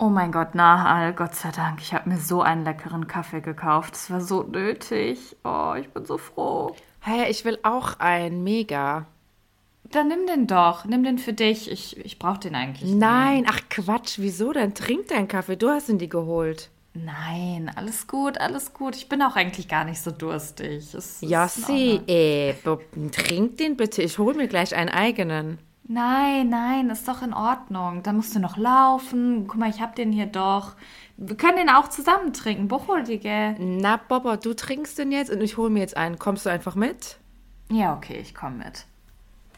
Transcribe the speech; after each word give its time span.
Oh 0.00 0.08
mein 0.08 0.30
Gott, 0.30 0.54
Nahal, 0.54 1.12
Gott 1.12 1.34
sei 1.34 1.50
Dank. 1.50 1.80
Ich 1.80 1.92
habe 1.92 2.08
mir 2.08 2.18
so 2.18 2.40
einen 2.40 2.64
leckeren 2.64 3.08
Kaffee 3.08 3.40
gekauft. 3.40 3.94
Es 3.94 4.10
war 4.12 4.20
so 4.20 4.44
nötig. 4.44 5.36
Oh, 5.42 5.74
ich 5.76 5.88
bin 5.88 6.06
so 6.06 6.18
froh. 6.18 6.76
Hey, 7.00 7.28
ich 7.28 7.44
will 7.44 7.58
auch 7.64 7.98
einen. 7.98 8.44
Mega. 8.44 9.06
Dann 9.90 10.06
nimm 10.06 10.26
den 10.28 10.46
doch. 10.46 10.84
Nimm 10.84 11.02
den 11.02 11.18
für 11.18 11.32
dich. 11.32 11.68
Ich, 11.68 11.96
ich 11.96 12.20
brauche 12.20 12.38
den 12.38 12.54
eigentlich. 12.54 12.94
Nein, 12.94 13.44
ach 13.48 13.60
Quatsch. 13.70 14.18
Wieso 14.20 14.52
denn? 14.52 14.72
Trink 14.72 15.08
deinen 15.08 15.26
Kaffee. 15.26 15.56
Du 15.56 15.68
hast 15.68 15.88
ihn 15.88 15.98
dir 15.98 16.08
geholt. 16.08 16.70
Nein, 16.94 17.70
alles 17.74 18.06
gut, 18.06 18.40
alles 18.40 18.72
gut. 18.72 18.94
Ich 18.94 19.08
bin 19.08 19.20
auch 19.20 19.34
eigentlich 19.34 19.66
gar 19.66 19.84
nicht 19.84 20.00
so 20.00 20.12
durstig. 20.12 20.94
Es, 20.94 21.18
ja, 21.22 21.48
sie, 21.48 21.96
äh, 22.06 22.54
trink 23.10 23.56
den 23.58 23.76
bitte. 23.76 24.02
Ich 24.02 24.18
hole 24.18 24.36
mir 24.36 24.46
gleich 24.46 24.76
einen 24.76 24.90
eigenen. 24.90 25.58
Nein, 25.90 26.50
nein, 26.50 26.90
ist 26.90 27.08
doch 27.08 27.22
in 27.22 27.32
Ordnung. 27.32 28.02
Da 28.02 28.12
musst 28.12 28.34
du 28.34 28.40
noch 28.40 28.58
laufen. 28.58 29.46
Guck 29.48 29.56
mal, 29.58 29.70
ich 29.70 29.80
hab 29.80 29.96
den 29.96 30.12
hier 30.12 30.26
doch. 30.26 30.74
Wir 31.16 31.34
können 31.34 31.56
den 31.56 31.70
auch 31.70 31.88
zusammen 31.88 32.34
trinken. 32.34 32.68
Buchholdige. 32.68 33.56
Na, 33.58 33.96
Bobo, 33.96 34.36
du 34.36 34.54
trinkst 34.54 34.98
den 34.98 35.12
jetzt 35.12 35.30
und 35.30 35.40
ich 35.40 35.56
hole 35.56 35.70
mir 35.70 35.80
jetzt 35.80 35.96
einen. 35.96 36.18
Kommst 36.18 36.44
du 36.44 36.50
einfach 36.50 36.74
mit? 36.74 37.16
Ja, 37.70 37.96
okay, 37.96 38.18
ich 38.20 38.34
komme 38.34 38.56
mit. 38.56 38.84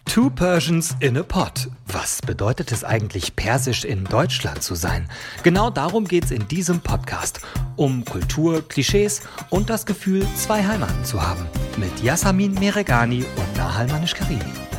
Two 0.04 0.30
Persians 0.30 0.94
in 1.00 1.16
a 1.16 1.24
Pot. 1.24 1.68
Was 1.86 2.22
bedeutet 2.22 2.70
es 2.70 2.84
eigentlich, 2.84 3.34
persisch 3.34 3.84
in 3.84 4.04
Deutschland 4.04 4.62
zu 4.62 4.76
sein? 4.76 5.08
Genau 5.42 5.68
darum 5.68 6.06
geht's 6.06 6.30
in 6.30 6.46
diesem 6.46 6.80
Podcast. 6.80 7.40
Um 7.74 8.04
Kultur, 8.04 8.66
Klischees 8.68 9.22
und 9.50 9.68
das 9.68 9.84
Gefühl, 9.84 10.24
zwei 10.36 10.64
Heimaten 10.64 11.04
zu 11.04 11.20
haben. 11.20 11.44
Mit 11.76 12.02
Yasamin 12.02 12.54
Meregani 12.54 13.24
und 13.36 13.56
Nahal 13.56 13.88
Manischkarimi. 13.88 14.69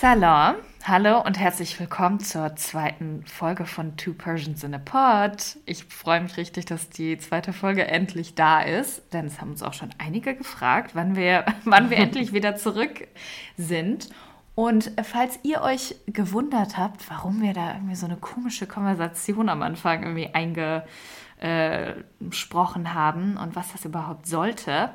Salam, 0.00 0.54
hallo 0.82 1.20
und 1.20 1.38
herzlich 1.38 1.78
willkommen 1.78 2.20
zur 2.20 2.56
zweiten 2.56 3.22
Folge 3.26 3.66
von 3.66 3.98
Two 3.98 4.14
Persians 4.14 4.64
in 4.64 4.74
a 4.74 4.78
Pod. 4.78 5.58
Ich 5.66 5.84
freue 5.84 6.22
mich 6.22 6.38
richtig, 6.38 6.64
dass 6.64 6.88
die 6.88 7.18
zweite 7.18 7.52
Folge 7.52 7.86
endlich 7.86 8.34
da 8.34 8.62
ist, 8.62 9.02
denn 9.12 9.26
es 9.26 9.42
haben 9.42 9.50
uns 9.50 9.62
auch 9.62 9.74
schon 9.74 9.90
einige 9.98 10.34
gefragt, 10.34 10.92
wann 10.94 11.16
wir, 11.16 11.44
wann 11.66 11.90
wir 11.90 11.98
endlich 11.98 12.32
wieder 12.32 12.56
zurück 12.56 13.08
sind. 13.58 14.08
Und 14.54 14.90
falls 15.02 15.38
ihr 15.42 15.60
euch 15.60 15.96
gewundert 16.06 16.78
habt, 16.78 17.10
warum 17.10 17.42
wir 17.42 17.52
da 17.52 17.74
irgendwie 17.74 17.94
so 17.94 18.06
eine 18.06 18.16
komische 18.16 18.66
Konversation 18.66 19.50
am 19.50 19.60
Anfang 19.60 20.02
irgendwie 20.02 20.30
einge 20.32 20.82
gesprochen 22.20 22.92
haben 22.92 23.38
und 23.38 23.56
was 23.56 23.72
das 23.72 23.86
überhaupt 23.86 24.26
sollte. 24.26 24.90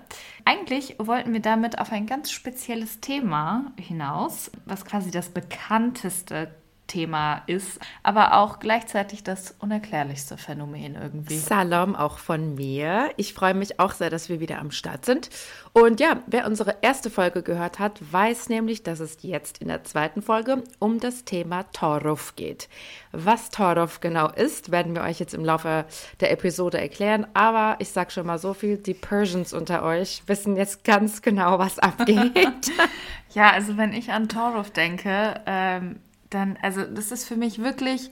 Eigentlich 0.45 0.95
wollten 0.99 1.33
wir 1.33 1.39
damit 1.39 1.79
auf 1.79 1.91
ein 1.91 2.05
ganz 2.05 2.29
spezielles 2.29 3.01
Thema 3.01 3.73
hinaus, 3.79 4.51
was 4.65 4.85
quasi 4.85 5.09
das 5.09 5.29
bekannteste 5.29 6.53
Thema 6.87 7.41
ist, 7.47 7.79
aber 8.03 8.37
auch 8.37 8.59
gleichzeitig 8.59 9.23
das 9.23 9.55
unerklärlichste 9.59 10.37
Phänomen 10.37 10.95
irgendwie. 10.95 11.37
Salam 11.37 11.95
auch 11.95 12.19
von 12.19 12.55
mir. 12.55 13.09
Ich 13.17 13.33
freue 13.33 13.53
mich 13.53 13.79
auch 13.79 13.93
sehr, 13.93 14.09
dass 14.09 14.29
wir 14.29 14.39
wieder 14.39 14.59
am 14.59 14.71
Start 14.71 15.05
sind. 15.05 15.29
Und 15.73 15.99
ja, 15.99 16.21
wer 16.27 16.45
unsere 16.45 16.77
erste 16.81 17.09
Folge 17.09 17.43
gehört 17.43 17.79
hat, 17.79 17.99
weiß 18.11 18.49
nämlich, 18.49 18.83
dass 18.83 18.99
es 18.99 19.17
jetzt 19.21 19.57
in 19.57 19.67
der 19.67 19.83
zweiten 19.83 20.21
Folge 20.21 20.63
um 20.79 20.99
das 20.99 21.25
Thema 21.25 21.63
Toruf 21.71 22.35
geht. 22.35 22.69
Was 23.11 23.49
Toruf 23.49 23.99
genau 23.99 24.29
ist, 24.29 24.71
werden 24.71 24.95
wir 24.95 25.03
euch 25.03 25.19
jetzt 25.19 25.33
im 25.33 25.43
Laufe 25.43 25.85
der 26.19 26.31
Episode 26.31 26.79
erklären. 26.79 27.27
Aber 27.33 27.75
ich 27.79 27.89
sage 27.89 28.11
schon 28.11 28.27
mal 28.27 28.39
so 28.39 28.53
viel, 28.53 28.77
die 28.77 28.93
Persians 28.93 29.53
unter 29.53 29.83
euch 29.83 30.23
wissen 30.27 30.55
jetzt 30.55 30.83
ganz 30.83 31.21
genau, 31.21 31.59
was 31.59 31.79
abgeht. 31.79 32.71
ja, 33.33 33.51
also 33.51 33.77
wenn 33.77 33.93
ich 33.93 34.11
an 34.11 34.29
Toruf 34.29 34.71
denke, 34.71 35.41
ähm, 35.45 35.99
dann, 36.29 36.57
also 36.61 36.83
das 36.83 37.11
ist 37.11 37.27
für 37.27 37.35
mich 37.35 37.59
wirklich, 37.59 38.09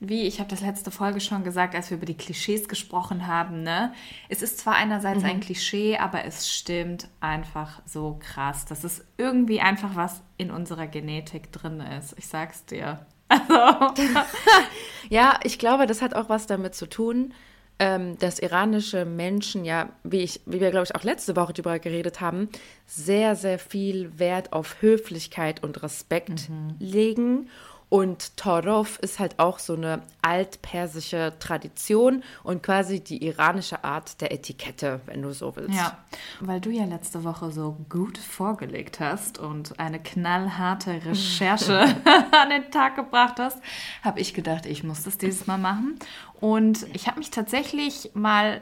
wie 0.00 0.22
ich 0.22 0.40
habe 0.40 0.50
das 0.50 0.60
letzte 0.60 0.90
Folge 0.90 1.20
schon 1.20 1.44
gesagt, 1.44 1.74
als 1.74 1.90
wir 1.90 1.96
über 1.96 2.06
die 2.06 2.16
Klischees 2.16 2.68
gesprochen 2.68 3.26
haben, 3.26 3.62
ne? 3.62 3.92
Es 4.28 4.42
ist 4.42 4.58
zwar 4.58 4.74
einerseits 4.74 5.22
mhm. 5.22 5.30
ein 5.30 5.40
Klischee, 5.40 5.96
aber 5.96 6.24
es 6.24 6.52
stimmt 6.52 7.08
einfach 7.20 7.80
so 7.86 8.18
krass. 8.20 8.64
Das 8.64 8.84
ist 8.84 9.04
irgendwie 9.16 9.60
einfach 9.60 9.94
was 9.94 10.22
in 10.36 10.50
unserer 10.50 10.86
Genetik 10.86 11.52
drin 11.52 11.80
ist. 11.80 12.14
Ich 12.18 12.26
sag's 12.26 12.64
dir. 12.64 13.06
Also. 13.26 13.54
ja, 15.08 15.40
ich 15.44 15.58
glaube, 15.58 15.86
das 15.86 16.02
hat 16.02 16.14
auch 16.14 16.28
was 16.28 16.46
damit 16.46 16.74
zu 16.74 16.86
tun, 16.86 17.32
ähm, 17.78 18.18
dass 18.18 18.38
iranische 18.38 19.04
Menschen 19.04 19.64
ja, 19.64 19.90
wie, 20.04 20.20
ich, 20.20 20.40
wie 20.46 20.60
wir, 20.60 20.70
glaube 20.70 20.84
ich, 20.84 20.94
auch 20.94 21.02
letzte 21.02 21.36
Woche 21.36 21.52
darüber 21.52 21.78
geredet 21.78 22.20
haben, 22.20 22.48
sehr, 22.86 23.34
sehr 23.36 23.58
viel 23.58 24.18
Wert 24.18 24.52
auf 24.52 24.80
Höflichkeit 24.80 25.62
und 25.62 25.82
Respekt 25.82 26.48
mhm. 26.48 26.76
legen 26.78 27.48
und 27.94 28.36
Torov 28.36 28.98
ist 28.98 29.20
halt 29.20 29.38
auch 29.38 29.60
so 29.60 29.74
eine 29.74 30.02
altpersische 30.20 31.32
Tradition 31.38 32.24
und 32.42 32.60
quasi 32.60 32.98
die 32.98 33.24
iranische 33.24 33.84
Art 33.84 34.20
der 34.20 34.32
Etikette, 34.32 35.00
wenn 35.06 35.22
du 35.22 35.32
so 35.32 35.54
willst. 35.54 35.76
Ja, 35.78 35.96
weil 36.40 36.60
du 36.60 36.70
ja 36.70 36.86
letzte 36.86 37.22
Woche 37.22 37.52
so 37.52 37.76
gut 37.88 38.18
vorgelegt 38.18 38.98
hast 38.98 39.38
und 39.38 39.78
eine 39.78 40.02
knallharte 40.02 41.04
Recherche 41.04 41.82
an 42.32 42.50
den 42.50 42.68
Tag 42.72 42.96
gebracht 42.96 43.38
hast, 43.38 43.58
habe 44.02 44.18
ich 44.18 44.34
gedacht, 44.34 44.66
ich 44.66 44.82
muss 44.82 45.04
das 45.04 45.16
dieses 45.16 45.46
Mal 45.46 45.58
machen. 45.58 45.96
Und 46.40 46.88
ich 46.94 47.06
habe 47.06 47.20
mich 47.20 47.30
tatsächlich 47.30 48.10
mal 48.14 48.60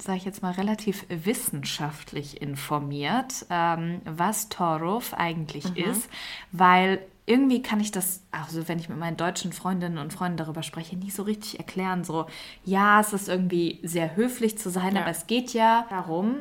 sage 0.00 0.18
ich 0.18 0.24
jetzt 0.24 0.42
mal, 0.42 0.50
relativ 0.50 1.06
wissenschaftlich 1.08 2.42
informiert, 2.42 3.46
ähm, 3.48 4.00
was 4.04 4.48
Torov 4.48 5.14
eigentlich 5.14 5.76
mhm. 5.76 5.84
ist, 5.84 6.08
weil 6.50 6.98
irgendwie 7.32 7.62
kann 7.62 7.80
ich 7.80 7.90
das, 7.90 8.20
also 8.30 8.68
wenn 8.68 8.78
ich 8.78 8.90
mit 8.90 8.98
meinen 8.98 9.16
deutschen 9.16 9.54
Freundinnen 9.54 9.96
und 9.96 10.12
Freunden 10.12 10.36
darüber 10.36 10.62
spreche, 10.62 10.98
nicht 10.98 11.16
so 11.16 11.22
richtig 11.22 11.58
erklären. 11.58 12.04
So, 12.04 12.26
ja, 12.62 13.00
es 13.00 13.14
ist 13.14 13.26
irgendwie 13.26 13.80
sehr 13.82 14.16
höflich 14.16 14.58
zu 14.58 14.68
sein, 14.68 14.96
ja. 14.96 15.00
aber 15.00 15.10
es 15.10 15.26
geht 15.26 15.54
ja 15.54 15.86
darum, 15.88 16.36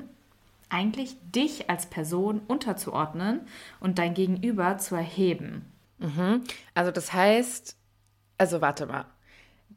eigentlich 0.68 1.16
dich 1.34 1.69
als 1.69 1.85
Person 1.85 2.41
unterzuordnen 2.46 3.40
und 3.80 4.00
dein 4.00 4.13
Gegenüber 4.13 4.80
zu 4.80 4.96
erheben. 4.96 5.66
Mhm. 6.00 6.44
Also 6.74 6.91
das 6.91 7.13
heißt, 7.13 7.78
also 8.38 8.59
warte 8.59 8.85
mal, 8.85 9.06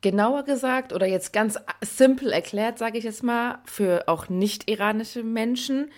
genauer 0.01 0.43
gesagt 0.43 0.93
oder 0.93 1.07
jetzt 1.07 1.33
ganz 1.33 1.61
simpel 1.81 2.33
erklärt, 2.33 2.79
sage 2.79 2.99
ich 2.99 3.05
jetzt 3.05 3.23
mal, 3.23 3.61
für 3.67 4.09
auch 4.09 4.29
nicht 4.29 4.69
iranische 4.69 5.23
Menschen, 5.23 5.93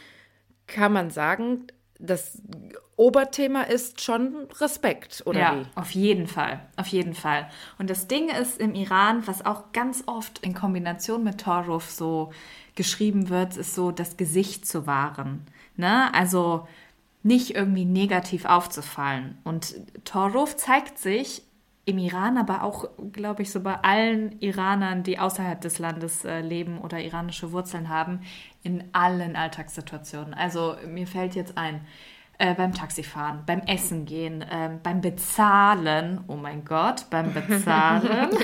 kann 0.67 0.93
man 0.93 1.09
sagen, 1.09 1.69
das 1.99 2.43
Oberthema 2.97 3.63
ist 3.63 4.01
schon 4.01 4.49
Respekt, 4.59 5.23
oder 5.27 5.39
ja, 5.39 5.57
wie? 5.57 5.67
auf 5.75 5.91
jeden 5.91 6.27
Fall, 6.27 6.61
auf 6.77 6.87
jeden 6.87 7.13
Fall. 7.15 7.51
Und 7.79 7.91
das 7.91 8.09
Ding 8.09 8.31
ist 8.31 8.59
im 8.59 8.75
Iran, 8.75 9.27
was 9.27 9.45
auch 9.45 9.73
ganz 9.73 10.05
oft 10.07 10.39
in 10.39 10.55
Kombination 10.55 11.23
mit 11.23 11.43
Toruf 11.43 11.91
so 11.91 12.33
geschrieben 12.75 13.29
wird, 13.29 13.57
ist 13.57 13.75
so 13.75 13.91
das 13.91 14.17
Gesicht 14.17 14.67
zu 14.67 14.87
wahren. 14.87 15.47
Ne? 15.77 16.13
Also 16.15 16.67
nicht 17.23 17.55
irgendwie 17.55 17.85
negativ 17.85 18.45
aufzufallen. 18.45 19.37
Und 19.45 19.75
Toruf 20.05 20.57
zeigt 20.57 20.99
sich 20.99 21.43
im 21.85 21.99
Iran, 21.99 22.37
aber 22.39 22.63
auch, 22.63 22.89
glaube 23.13 23.43
ich, 23.43 23.53
so 23.53 23.61
bei 23.61 23.77
allen 23.83 24.41
Iranern, 24.41 25.03
die 25.03 25.19
außerhalb 25.19 25.61
des 25.61 25.79
Landes 25.79 26.25
äh, 26.25 26.41
leben 26.41 26.79
oder 26.81 27.01
iranische 27.01 27.53
Wurzeln 27.53 27.89
haben, 27.89 28.21
in 28.63 28.85
allen 28.93 29.37
Alltagssituationen. 29.37 30.35
Also 30.35 30.77
mir 30.87 31.07
fällt 31.07 31.35
jetzt 31.35 31.57
ein, 31.57 31.83
äh, 32.39 32.55
beim 32.55 32.75
Taxifahren, 32.75 33.45
beim 33.47 33.61
Essen 33.61 34.05
gehen, 34.05 34.43
äh, 34.43 34.71
beim 34.83 35.01
Bezahlen, 35.01 36.21
oh 36.27 36.37
mein 36.37 36.65
Gott, 36.65 37.07
beim 37.11 37.33
Bezahlen. 37.33 38.31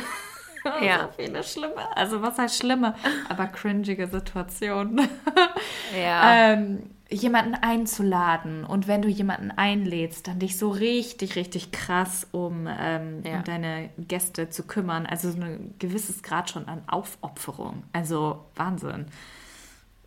ja. 0.83 1.09
So 1.17 1.23
viele 1.23 1.43
schlimme, 1.43 1.97
also 1.97 2.23
was 2.23 2.39
heißt 2.39 2.57
schlimme, 2.57 2.95
aber 3.29 3.47
cringige 3.47 4.07
Situationen. 4.07 5.09
ja. 5.97 6.53
Ähm, 6.53 6.91
jemanden 7.11 7.55
einzuladen 7.55 8.65
und 8.65 8.89
wenn 8.89 9.03
du 9.03 9.09
jemanden 9.09 9.51
einlädst, 9.51 10.29
dann 10.29 10.39
dich 10.39 10.57
so 10.57 10.71
richtig, 10.71 11.37
richtig 11.37 11.71
krass 11.71 12.27
um, 12.33 12.67
ähm, 12.67 13.23
ja. 13.25 13.37
um 13.37 13.45
deine 13.45 13.91
Gäste 13.99 14.49
zu 14.49 14.63
kümmern. 14.63 15.05
Also 15.05 15.31
so 15.31 15.41
ein 15.41 15.75
gewisses 15.79 16.23
Grad 16.23 16.49
schon 16.49 16.69
an 16.69 16.83
Aufopferung. 16.87 17.83
Also 17.93 18.47
Wahnsinn. 18.55 19.07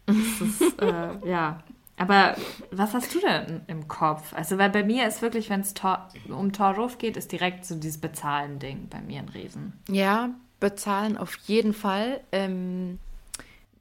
Das 0.08 0.18
ist, 0.18 0.81
äh, 0.81 1.30
ja. 1.30 1.60
Aber 1.97 2.36
was 2.71 2.94
hast 2.94 3.15
du 3.15 3.19
denn 3.19 3.62
im 3.68 3.88
Kopf? 3.88 4.33
Also, 4.33 4.57
weil 4.57 4.69
bei 4.69 4.83
mir 4.83 5.07
ist 5.07 5.21
wirklich, 5.21 5.50
wenn 5.50 5.62
es 5.62 5.74
um 6.30 6.51
Torruf 6.51 6.97
geht, 6.97 7.15
ist 7.15 7.31
direkt 7.31 7.65
so 7.65 7.75
dieses 7.75 8.00
Bezahlen-Ding 8.00 8.89
bei 8.89 9.00
mir 9.01 9.19
ein 9.19 9.30
Riesen. 9.30 9.74
Ja, 9.89 10.31
bezahlen 10.59 11.18
auf 11.18 11.36
jeden 11.45 11.74
Fall. 11.74 12.21
Ähm, 12.31 13.00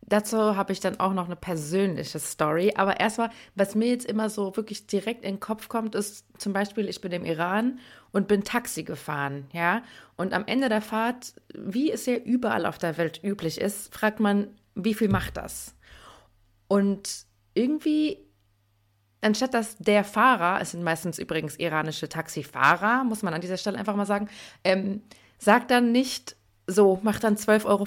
Dazu 0.07 0.55
habe 0.57 0.73
ich 0.73 0.81
dann 0.81 1.01
auch 1.01 1.15
noch 1.15 1.27
eine 1.27 1.37
persönliche 1.37 2.19
Story. 2.19 2.75
Aber 2.77 3.01
erstmal, 3.01 3.31
was 3.55 3.75
mir 3.75 3.89
jetzt 3.89 4.05
immer 4.05 4.29
so 4.29 4.55
wirklich 4.57 4.87
direkt 4.87 5.25
in 5.25 5.37
den 5.37 5.41
Kopf 5.41 5.69
kommt, 5.69 5.95
ist 5.95 6.27
zum 6.39 6.53
Beispiel, 6.53 6.89
ich 6.89 7.01
bin 7.01 7.13
im 7.13 7.25
Iran 7.25 7.79
und 8.13 8.29
bin 8.29 8.45
Taxi 8.45 8.83
gefahren, 8.83 9.47
ja. 9.53 9.83
Und 10.17 10.35
am 10.35 10.45
Ende 10.47 10.69
der 10.69 10.83
Fahrt, 10.83 11.35
wie 11.55 11.91
es 11.91 12.07
ja 12.07 12.17
überall 12.17 12.67
auf 12.67 12.79
der 12.79 12.99
Welt 12.99 13.21
üblich 13.25 13.61
ist, 13.61 13.95
fragt 13.95 14.21
man, 14.21 14.49
wie 14.75 14.95
viel 14.95 15.09
macht 15.09 15.37
das? 15.37 15.75
Und 16.69 17.25
irgendwie 17.55 18.19
anstatt 19.25 19.55
dass 19.55 19.77
der 19.79 20.05
Fahrer, 20.05 20.61
es 20.61 20.73
sind 20.73 20.85
meistens 20.85 21.19
übrigens 21.19 21.57
iranische 21.57 22.09
Taxifahrer, 22.09 23.05
muss 23.05 23.23
man 23.23 23.35
an 23.35 23.41
dieser 23.41 23.57
Stelle 23.57 23.79
einfach 23.79 23.97
mal 23.97 24.07
sagen, 24.07 24.29
ähm, 24.63 25.03
sagt 25.39 25.71
dann 25.71 25.93
nicht 25.93 26.37
so, 26.67 27.01
macht 27.03 27.25
dann 27.25 27.37
12,50 27.37 27.65
Euro, 27.67 27.87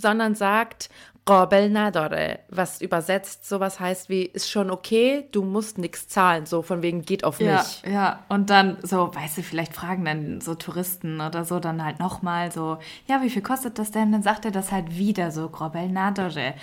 sondern 0.00 0.34
sagt, 0.34 0.90
Robel 1.28 1.70
Nadore, 1.70 2.40
was 2.48 2.80
übersetzt 2.80 3.48
sowas 3.48 3.78
heißt 3.78 4.08
wie, 4.08 4.24
ist 4.24 4.50
schon 4.50 4.70
okay, 4.70 5.28
du 5.30 5.44
musst 5.44 5.78
nichts 5.78 6.08
zahlen, 6.08 6.46
so 6.46 6.62
von 6.62 6.82
wegen 6.82 7.02
geht 7.02 7.24
auf 7.24 7.38
mich. 7.38 7.82
Ja, 7.84 7.90
ja, 7.90 8.24
und 8.28 8.50
dann 8.50 8.78
so, 8.82 9.14
weißt 9.14 9.38
du, 9.38 9.42
vielleicht 9.42 9.74
fragen 9.74 10.04
dann 10.04 10.40
so 10.40 10.54
Touristen 10.54 11.20
oder 11.20 11.44
so 11.44 11.60
dann 11.60 11.84
halt 11.84 12.00
nochmal 12.00 12.50
so, 12.50 12.78
ja, 13.06 13.22
wie 13.22 13.30
viel 13.30 13.42
kostet 13.42 13.78
das 13.78 13.90
denn? 13.90 14.10
Dann 14.10 14.22
sagt 14.22 14.44
er 14.44 14.50
das 14.50 14.72
halt 14.72 14.96
wieder 14.96 15.30
so, 15.30 15.46
Robel 15.46 15.88
Nadore. 15.88 16.54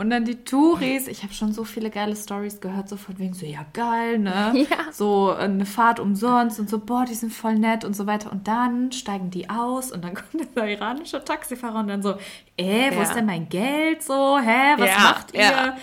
Und 0.00 0.08
dann 0.08 0.24
die 0.24 0.44
Touris, 0.44 1.08
ich 1.08 1.22
habe 1.24 1.34
schon 1.34 1.52
so 1.52 1.62
viele 1.64 1.90
geile 1.90 2.16
Stories 2.16 2.62
gehört, 2.62 2.88
so 2.88 2.96
von 2.96 3.18
wegen 3.18 3.34
so, 3.34 3.44
ja 3.44 3.66
geil, 3.74 4.18
ne? 4.18 4.66
Ja. 4.70 4.90
So 4.92 5.30
eine 5.30 5.66
Fahrt 5.66 6.00
umsonst 6.00 6.58
und 6.58 6.70
so, 6.70 6.78
boah, 6.78 7.04
die 7.04 7.12
sind 7.12 7.34
voll 7.34 7.56
nett 7.58 7.84
und 7.84 7.94
so 7.94 8.06
weiter. 8.06 8.32
Und 8.32 8.48
dann 8.48 8.92
steigen 8.92 9.30
die 9.30 9.50
aus 9.50 9.92
und 9.92 10.02
dann 10.02 10.14
kommt 10.14 10.56
der 10.56 10.68
iranische 10.68 11.22
Taxifahrer 11.22 11.80
und 11.80 11.88
dann 11.88 12.02
so, 12.02 12.14
äh, 12.56 12.90
wo 12.92 12.94
Ja. 12.94 13.02
ist 13.02 13.12
denn 13.14 13.26
mein 13.26 13.50
Geld? 13.50 14.02
So, 14.02 14.38
hä, 14.38 14.74
was 14.78 14.88
Ja, 14.88 14.98
macht 15.02 15.34
ihr? 15.34 15.76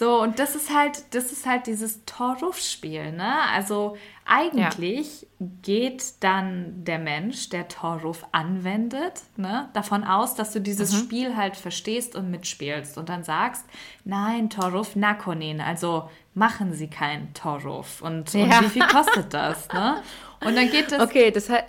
Ja. 0.00 0.06
So, 0.06 0.22
und 0.22 0.38
das 0.38 0.54
ist 0.54 0.72
halt, 0.74 1.12
das 1.14 1.32
ist 1.32 1.46
halt 1.46 1.66
dieses 1.66 2.04
Torruf-Spiel, 2.04 3.12
ne? 3.12 3.34
Also 3.52 3.96
eigentlich 4.24 5.26
geht 5.62 6.22
dann 6.22 6.84
der 6.84 6.98
Mensch, 6.98 7.48
der 7.48 7.66
Torruf 7.68 8.24
anwendet, 8.32 9.22
ne, 9.36 9.70
davon 9.72 10.04
aus, 10.04 10.34
dass 10.34 10.52
du 10.52 10.60
dieses 10.60 10.92
Mhm. 10.92 10.98
Spiel 10.98 11.36
halt 11.36 11.56
verstehst 11.56 12.14
und 12.14 12.30
mitspielst 12.30 12.98
und 12.98 13.08
dann 13.08 13.24
sagst, 13.24 13.64
nein, 14.04 14.50
Torruf 14.50 14.94
nakonin, 14.96 15.60
also 15.60 16.08
machen 16.34 16.72
Sie 16.74 16.88
keinen 16.88 17.32
Torruf. 17.34 18.02
Und, 18.02 18.34
und 18.34 18.50
Ja. 18.50 18.60
wie 18.62 18.68
viel 18.68 18.86
kostet 18.86 19.32
das, 19.34 19.68
ne? 19.72 20.02
Und 20.44 20.54
dann 20.56 20.70
geht 20.70 20.92
das, 20.92 21.00
Okay, 21.00 21.30
das 21.30 21.48
hat, 21.48 21.64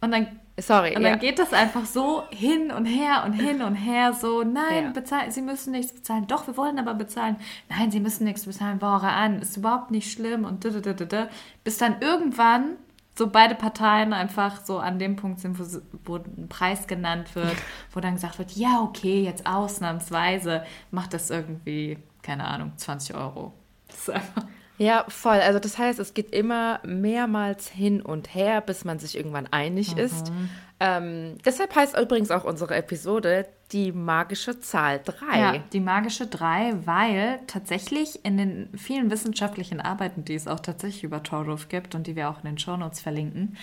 und 0.00 0.12
dann 0.12 0.40
sorry, 0.58 0.96
und 0.96 1.02
ja. 1.02 1.10
dann 1.10 1.18
geht 1.18 1.38
das 1.38 1.52
einfach 1.52 1.84
so 1.84 2.24
hin 2.30 2.70
und 2.70 2.86
her 2.86 3.24
und 3.26 3.32
hin 3.32 3.62
und 3.62 3.74
her, 3.74 4.12
so, 4.12 4.42
nein, 4.42 4.84
Ja. 4.84 4.90
bezahlen, 4.90 5.30
Sie 5.30 5.42
müssen 5.42 5.72
nichts 5.72 5.92
bezahlen. 5.92 6.26
Doch, 6.26 6.46
wir 6.46 6.56
wollen 6.56 6.78
aber 6.78 6.94
bezahlen. 6.94 7.36
Nein, 7.68 7.90
Sie 7.90 8.00
müssen 8.00 8.24
nichts 8.24 8.46
bezahlen, 8.46 8.80
Ware 8.80 9.08
an, 9.08 9.40
ist 9.40 9.56
überhaupt 9.56 9.90
nicht 9.90 10.10
schlimm 10.12 10.44
und 10.44 10.64
da, 10.64 10.70
da, 10.70 10.80
da, 10.80 10.92
da, 10.92 11.04
da. 11.04 11.28
Bis 11.64 11.78
dann 11.78 11.96
irgendwann 12.00 12.76
so 13.16 13.28
beide 13.28 13.54
Parteien 13.54 14.12
einfach 14.12 14.64
so 14.64 14.78
an 14.78 14.98
dem 14.98 15.16
Punkt 15.16 15.40
sind, 15.40 15.58
wo, 15.58 15.64
wo 16.04 16.16
ein 16.16 16.48
Preis 16.48 16.86
genannt 16.86 17.34
wird, 17.36 17.56
wo 17.92 18.00
dann 18.00 18.14
gesagt 18.14 18.38
wird, 18.38 18.52
ja, 18.52 18.80
okay, 18.80 19.22
jetzt 19.22 19.46
ausnahmsweise 19.46 20.64
macht 20.90 21.14
das 21.14 21.30
irgendwie, 21.30 21.98
keine 22.22 22.44
Ahnung, 22.46 22.72
20 22.76 23.14
Euro. 23.14 23.52
Das 23.86 23.98
ist 23.98 24.10
einfach, 24.10 24.42
Ja, 24.78 25.04
voll. 25.08 25.40
Also 25.40 25.58
das 25.58 25.78
heißt, 25.78 25.98
es 25.98 26.14
geht 26.14 26.34
immer 26.34 26.80
mehrmals 26.84 27.68
hin 27.68 28.02
und 28.02 28.34
her, 28.34 28.60
bis 28.60 28.84
man 28.84 28.98
sich 28.98 29.16
irgendwann 29.16 29.46
einig 29.46 29.96
ist. 29.96 30.32
Ähm, 30.80 31.38
deshalb 31.44 31.74
heißt 31.74 31.96
übrigens 31.96 32.30
auch 32.32 32.44
unsere 32.44 32.74
Episode 32.74 33.46
die 33.72 33.92
magische 33.92 34.60
Zahl 34.60 35.00
3. 35.04 35.38
Ja, 35.38 35.58
die 35.72 35.80
magische 35.80 36.26
3, 36.26 36.86
weil 36.86 37.40
tatsächlich 37.46 38.24
in 38.24 38.36
den 38.36 38.68
vielen 38.76 39.10
wissenschaftlichen 39.10 39.80
Arbeiten, 39.80 40.24
die 40.24 40.34
es 40.34 40.48
auch 40.48 40.60
tatsächlich 40.60 41.04
über 41.04 41.22
Torruf 41.22 41.68
gibt 41.68 41.94
und 41.94 42.06
die 42.06 42.16
wir 42.16 42.28
auch 42.28 42.38
in 42.38 42.50
den 42.50 42.58
Shownotes 42.58 43.00
verlinken, 43.00 43.56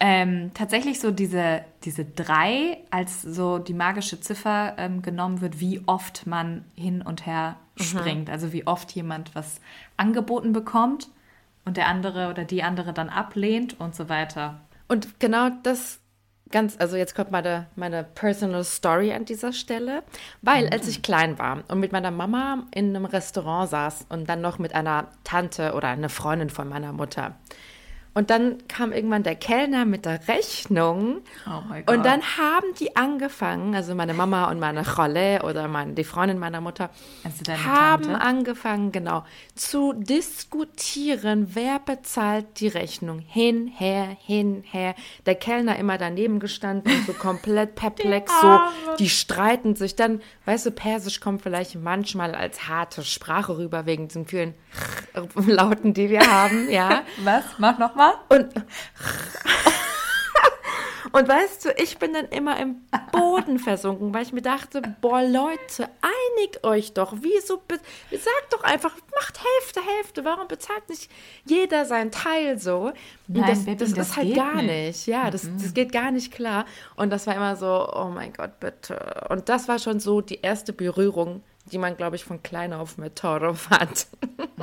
ähm, 0.00 0.52
tatsächlich 0.54 1.00
so 1.00 1.10
diese, 1.10 1.64
diese 1.84 2.04
3 2.04 2.78
als 2.90 3.22
so 3.22 3.58
die 3.58 3.74
magische 3.74 4.20
Ziffer 4.20 4.74
ähm, 4.78 5.02
genommen 5.02 5.40
wird, 5.40 5.60
wie 5.60 5.82
oft 5.86 6.26
man 6.26 6.64
hin 6.74 7.02
und 7.02 7.26
her 7.26 7.56
springt. 7.82 8.30
Also 8.30 8.52
wie 8.52 8.66
oft 8.66 8.92
jemand 8.92 9.34
was 9.34 9.60
angeboten 9.96 10.52
bekommt 10.52 11.08
und 11.64 11.76
der 11.76 11.86
andere 11.88 12.30
oder 12.30 12.44
die 12.44 12.62
andere 12.62 12.92
dann 12.92 13.08
ablehnt 13.08 13.78
und 13.80 13.94
so 13.94 14.08
weiter. 14.08 14.60
Und 14.88 15.20
genau 15.20 15.48
das 15.62 16.00
ganz, 16.52 16.76
also 16.78 16.96
jetzt 16.96 17.14
kommt 17.14 17.32
meine, 17.32 17.66
meine 17.74 18.04
personal 18.04 18.62
story 18.62 19.12
an 19.12 19.24
dieser 19.24 19.52
Stelle, 19.52 20.04
weil 20.42 20.68
als 20.68 20.86
ich 20.86 21.02
klein 21.02 21.38
war 21.38 21.64
und 21.68 21.80
mit 21.80 21.90
meiner 21.90 22.10
Mama 22.10 22.66
in 22.72 22.94
einem 22.94 23.06
Restaurant 23.06 23.70
saß 23.70 24.06
und 24.10 24.28
dann 24.28 24.40
noch 24.40 24.58
mit 24.58 24.74
einer 24.74 25.08
Tante 25.24 25.72
oder 25.72 25.88
einer 25.88 26.10
Freundin 26.10 26.50
von 26.50 26.68
meiner 26.68 26.92
Mutter. 26.92 27.34
Und 28.14 28.28
dann 28.28 28.58
kam 28.68 28.92
irgendwann 28.92 29.22
der 29.22 29.36
Kellner 29.36 29.86
mit 29.86 30.04
der 30.04 30.28
Rechnung. 30.28 31.22
Oh 31.46 31.62
mein 31.66 31.86
Gott. 31.86 31.96
Und 31.96 32.04
dann 32.04 32.20
haben 32.36 32.66
die 32.78 32.94
angefangen, 32.94 33.74
also 33.74 33.94
meine 33.94 34.12
Mama 34.12 34.50
und 34.50 34.60
meine 34.60 34.82
Cholle 34.84 35.42
oder 35.44 35.66
meine, 35.66 35.94
die 35.94 36.04
Freundin 36.04 36.38
meiner 36.38 36.60
Mutter, 36.60 36.90
Also 37.24 37.50
haben 37.64 38.02
Tante? 38.04 38.20
angefangen, 38.20 38.92
genau, 38.92 39.24
zu 39.54 39.94
diskutieren, 39.94 41.50
wer 41.54 41.78
bezahlt 41.78 42.60
die 42.60 42.68
Rechnung. 42.68 43.20
Hin, 43.20 43.66
her, 43.68 44.14
hin, 44.20 44.62
her. 44.70 44.94
Der 45.24 45.34
Kellner 45.34 45.76
immer 45.76 45.96
daneben 45.96 46.38
gestanden, 46.38 46.92
so 47.06 47.14
komplett 47.14 47.74
perplex, 47.76 48.30
so, 48.42 48.58
die 48.98 49.08
streiten 49.08 49.74
sich. 49.74 49.96
Dann, 49.96 50.20
weißt 50.44 50.66
du, 50.66 50.70
Persisch 50.70 51.20
kommt 51.20 51.40
vielleicht 51.42 51.76
manchmal 51.76 52.34
als 52.34 52.68
harte 52.68 53.04
Sprache 53.04 53.56
rüber, 53.56 53.86
wegen 53.86 54.08
diesen 54.08 54.26
vielen 54.26 54.52
Lauten, 55.46 55.94
die 55.94 56.10
wir 56.10 56.20
haben, 56.30 56.68
ja. 56.70 57.02
Was? 57.24 57.44
Mach 57.58 57.78
nochmal. 57.78 58.01
Und, 58.28 58.54
und 61.12 61.28
weißt 61.28 61.64
du, 61.64 61.70
ich 61.76 61.98
bin 61.98 62.12
dann 62.12 62.26
immer 62.26 62.58
im 62.58 62.82
Boden 63.12 63.58
versunken, 63.58 64.12
weil 64.14 64.22
ich 64.22 64.32
mir 64.32 64.42
dachte, 64.42 64.82
boah, 65.00 65.22
Leute, 65.22 65.88
einigt 66.00 66.64
euch 66.64 66.94
doch. 66.94 67.14
Wieso, 67.20 67.62
sagt 68.10 68.52
doch 68.52 68.64
einfach, 68.64 68.94
macht 69.14 69.40
Hälfte, 69.42 69.80
Hälfte. 69.96 70.24
Warum 70.24 70.48
bezahlt 70.48 70.88
nicht 70.88 71.10
jeder 71.44 71.84
sein 71.84 72.10
Teil 72.10 72.58
so? 72.58 72.92
Nein, 73.28 73.44
das, 73.46 73.64
Baby, 73.64 73.76
das, 73.76 73.94
das 73.94 74.08
ist 74.08 74.16
halt 74.16 74.28
geht 74.28 74.36
gar 74.36 74.54
nicht. 74.56 74.66
nicht. 74.66 75.06
Ja, 75.06 75.30
das, 75.30 75.48
das 75.60 75.74
geht 75.74 75.92
gar 75.92 76.10
nicht 76.10 76.32
klar. 76.32 76.66
Und 76.96 77.10
das 77.10 77.26
war 77.26 77.34
immer 77.34 77.56
so, 77.56 77.88
oh 77.94 78.08
mein 78.08 78.32
Gott, 78.32 78.58
bitte. 78.60 79.26
Und 79.28 79.48
das 79.48 79.68
war 79.68 79.78
schon 79.78 80.00
so 80.00 80.20
die 80.20 80.40
erste 80.40 80.72
Berührung, 80.72 81.42
die 81.66 81.78
man, 81.78 81.96
glaube 81.96 82.16
ich, 82.16 82.24
von 82.24 82.42
klein 82.42 82.72
auf 82.72 82.98
mit 82.98 83.16
Torov 83.16 83.70
hat. 83.70 84.06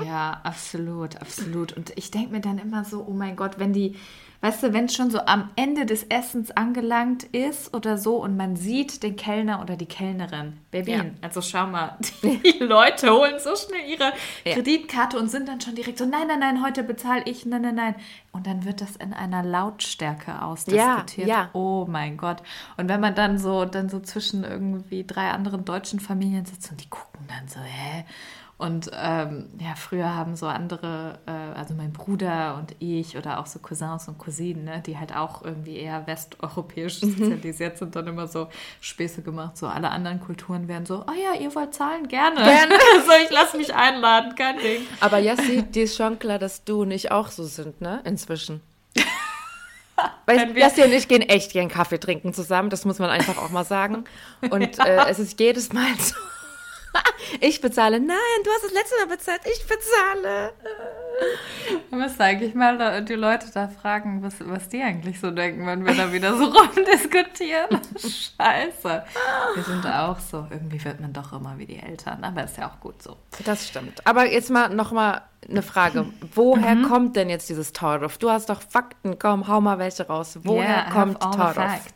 Ja, 0.04 0.42
absolut, 0.44 1.18
absolut. 1.18 1.74
Und 1.74 1.94
ich 1.96 2.12
denke 2.12 2.32
mir 2.32 2.42
dann 2.42 2.58
immer 2.58 2.84
so, 2.84 3.06
oh 3.08 3.14
mein 3.14 3.36
Gott, 3.36 3.60
wenn 3.60 3.74
die, 3.74 3.96
weißt 4.42 4.64
du, 4.64 4.74
wenn 4.74 4.86
es 4.86 4.96
schon 4.96 5.12
so 5.12 5.20
am 5.20 5.50
Ende 5.58 5.86
des 5.86 6.04
Essens 6.04 6.52
angelangt 6.52 7.24
ist 7.26 7.74
oder 7.76 7.98
so 7.98 8.16
und 8.24 8.38
man 8.38 8.56
sieht 8.56 9.04
den 9.04 9.16
Kellner 9.18 9.62
oder 9.62 9.76
die 9.76 9.86
Kellnerin, 9.86 10.54
Berlin, 10.72 10.96
Ja. 11.22 11.28
also 11.28 11.42
schau 11.42 11.68
mal, 11.68 11.98
die 12.24 12.58
Leute 12.60 13.12
holen 13.12 13.36
so 13.40 13.56
schnell 13.56 13.86
ihre 13.90 14.14
Ja. 14.46 14.54
Kreditkarte 14.54 15.20
und 15.20 15.30
sind 15.30 15.48
dann 15.50 15.60
schon 15.60 15.76
direkt 15.76 15.98
so, 15.98 16.06
nein, 16.06 16.28
nein, 16.28 16.40
nein, 16.40 16.64
heute 16.64 16.84
bezahle 16.84 17.24
ich, 17.26 17.46
nein, 17.46 17.64
nein, 17.64 17.76
nein. 17.76 17.96
Und 18.32 18.48
dann 18.48 18.64
wird 18.64 18.80
das 18.82 18.96
in 18.96 19.12
einer 19.14 19.44
Lautstärke 19.44 20.42
ausdiskutiert. 20.42 21.28
Ja, 21.28 21.36
ja. 21.44 21.50
Oh 21.54 21.86
mein 21.90 22.16
Gott. 22.16 22.42
Und 22.78 22.88
wenn 22.88 23.02
man 23.02 23.16
dann 23.16 23.38
so, 23.40 23.66
dann 23.66 23.90
so 23.90 24.00
zwischen 24.00 24.44
irgendwie 24.44 25.04
drei 25.06 25.32
anderen 25.32 25.66
deutschen 25.66 26.00
Familien 26.00 26.46
sitzt 26.46 26.72
und 26.72 26.82
die 26.82 26.90
gucken 26.90 27.28
dann 27.28 27.48
so, 27.48 27.60
hä? 27.60 28.06
Und 28.60 28.92
ähm, 28.94 29.46
ja, 29.58 29.74
früher 29.76 30.14
haben 30.16 30.36
so 30.36 30.46
andere, 30.46 31.18
äh, 31.26 31.58
also 31.58 31.74
mein 31.74 31.94
Bruder 31.94 32.56
und 32.60 32.76
ich 32.80 33.16
oder 33.18 33.40
auch 33.40 33.46
so 33.46 33.58
Cousins 33.60 34.10
und 34.10 34.18
Cousinen, 34.18 34.66
ne, 34.66 34.84
die 34.86 34.98
halt 34.98 35.16
auch 35.16 35.46
irgendwie 35.46 35.78
eher 35.78 36.06
westeuropäisch 36.08 37.02
Mhm. 37.02 37.18
sozialisiert 37.18 37.78
sind, 37.78 37.96
dann 37.96 38.06
immer 38.08 38.28
so 38.28 38.50
Späße 38.82 39.22
gemacht. 39.22 39.58
So 39.58 39.68
alle 39.68 39.90
anderen 39.92 40.20
Kulturen 40.20 40.68
wären 40.68 40.86
so, 40.86 41.06
oh 41.08 41.14
ja, 41.14 41.40
ihr 41.40 41.56
wollt 41.56 41.74
zahlen, 41.74 42.10
gerne. 42.10 42.36
Gerne. 42.44 42.74
so, 43.06 43.12
ich 43.24 43.32
lasse 43.32 43.56
mich 43.56 43.74
einladen, 43.74 44.36
kein 44.36 44.58
Ding. 44.58 44.82
Aber 45.00 45.20
Jassi, 45.20 45.64
dir 45.64 45.86
ist 45.86 45.96
schon 45.96 46.20
klar, 46.20 46.38
dass 46.38 46.66
du 46.66 46.82
und 46.82 46.92
ich 46.92 47.12
auch 47.14 47.30
so 47.30 47.46
sind, 47.46 47.80
ne? 47.80 48.02
Inzwischen. 48.04 48.60
Wir- 50.26 50.58
Jassi 50.58 50.84
und 50.84 50.92
ich 50.92 51.08
gehen 51.08 51.22
echt 51.22 51.54
gern 51.54 51.70
Kaffee 51.70 51.98
trinken 51.98 52.34
zusammen, 52.34 52.70
das 52.70 52.84
muss 52.86 53.00
man 53.00 53.10
einfach 53.10 53.38
auch 53.38 53.50
mal 53.52 53.64
sagen. 53.66 54.04
Und 54.50 54.80
äh, 54.86 55.06
es 55.10 55.18
ist 55.20 55.40
jedes 55.40 55.72
Mal 55.74 55.88
so. 55.98 56.16
Ich 57.42 57.62
bezahle, 57.62 58.00
nein, 58.00 58.18
du 58.44 58.50
hast 58.50 58.64
das 58.64 58.72
letzte 58.74 58.96
Mal 58.98 59.16
bezahlt, 59.16 59.42
ich 59.46 59.62
bezahle. 59.68 60.52
Man 61.92 62.00
müsste 62.00 62.24
eigentlich 62.24 62.56
mal 62.56 63.04
die 63.06 63.14
Leute 63.14 63.48
da 63.54 63.68
fragen, 63.68 64.24
was, 64.24 64.36
was 64.40 64.68
die 64.70 64.82
eigentlich 64.82 65.20
so 65.20 65.30
denken, 65.30 65.68
wenn 65.68 65.86
wir 65.86 65.94
da 65.94 66.12
wieder 66.12 66.36
so 66.36 66.46
rumdiskutieren. 66.46 67.70
Scheiße. 67.98 69.04
Wir 69.56 69.64
sind 69.64 69.86
auch 69.86 70.18
so. 70.20 70.48
Irgendwie 70.50 70.84
wird 70.84 71.00
man 71.02 71.14
doch 71.14 71.32
immer 71.34 71.58
wie 71.58 71.66
die 71.66 71.78
Eltern, 71.78 72.24
aber 72.24 72.46
ist 72.46 72.58
ja 72.58 72.68
auch 72.70 72.80
gut 72.80 73.02
so. 73.04 73.18
Das 73.46 73.68
stimmt. 73.68 74.06
Aber 74.08 74.26
jetzt 74.32 74.50
mal 74.50 74.70
noch 74.70 74.92
mal 74.92 75.22
eine 75.48 75.62
Frage. 75.62 76.08
Woher 76.34 76.78
kommt 76.88 77.16
denn 77.16 77.30
jetzt 77.30 77.48
dieses 77.50 77.74
Torf? 77.74 78.18
Du 78.18 78.30
hast 78.32 78.50
doch 78.50 78.62
Fakten, 78.62 79.20
komm, 79.20 79.48
hau 79.48 79.62
mal 79.62 79.78
welche 79.78 80.08
raus. 80.08 80.40
Woher 80.44 80.68
Yeah, 80.88 80.90
kommt 80.92 81.24
have 81.24 81.26
all 81.26 81.32
the 81.34 81.38
Torf? 81.38 81.56
facts. 81.56 81.94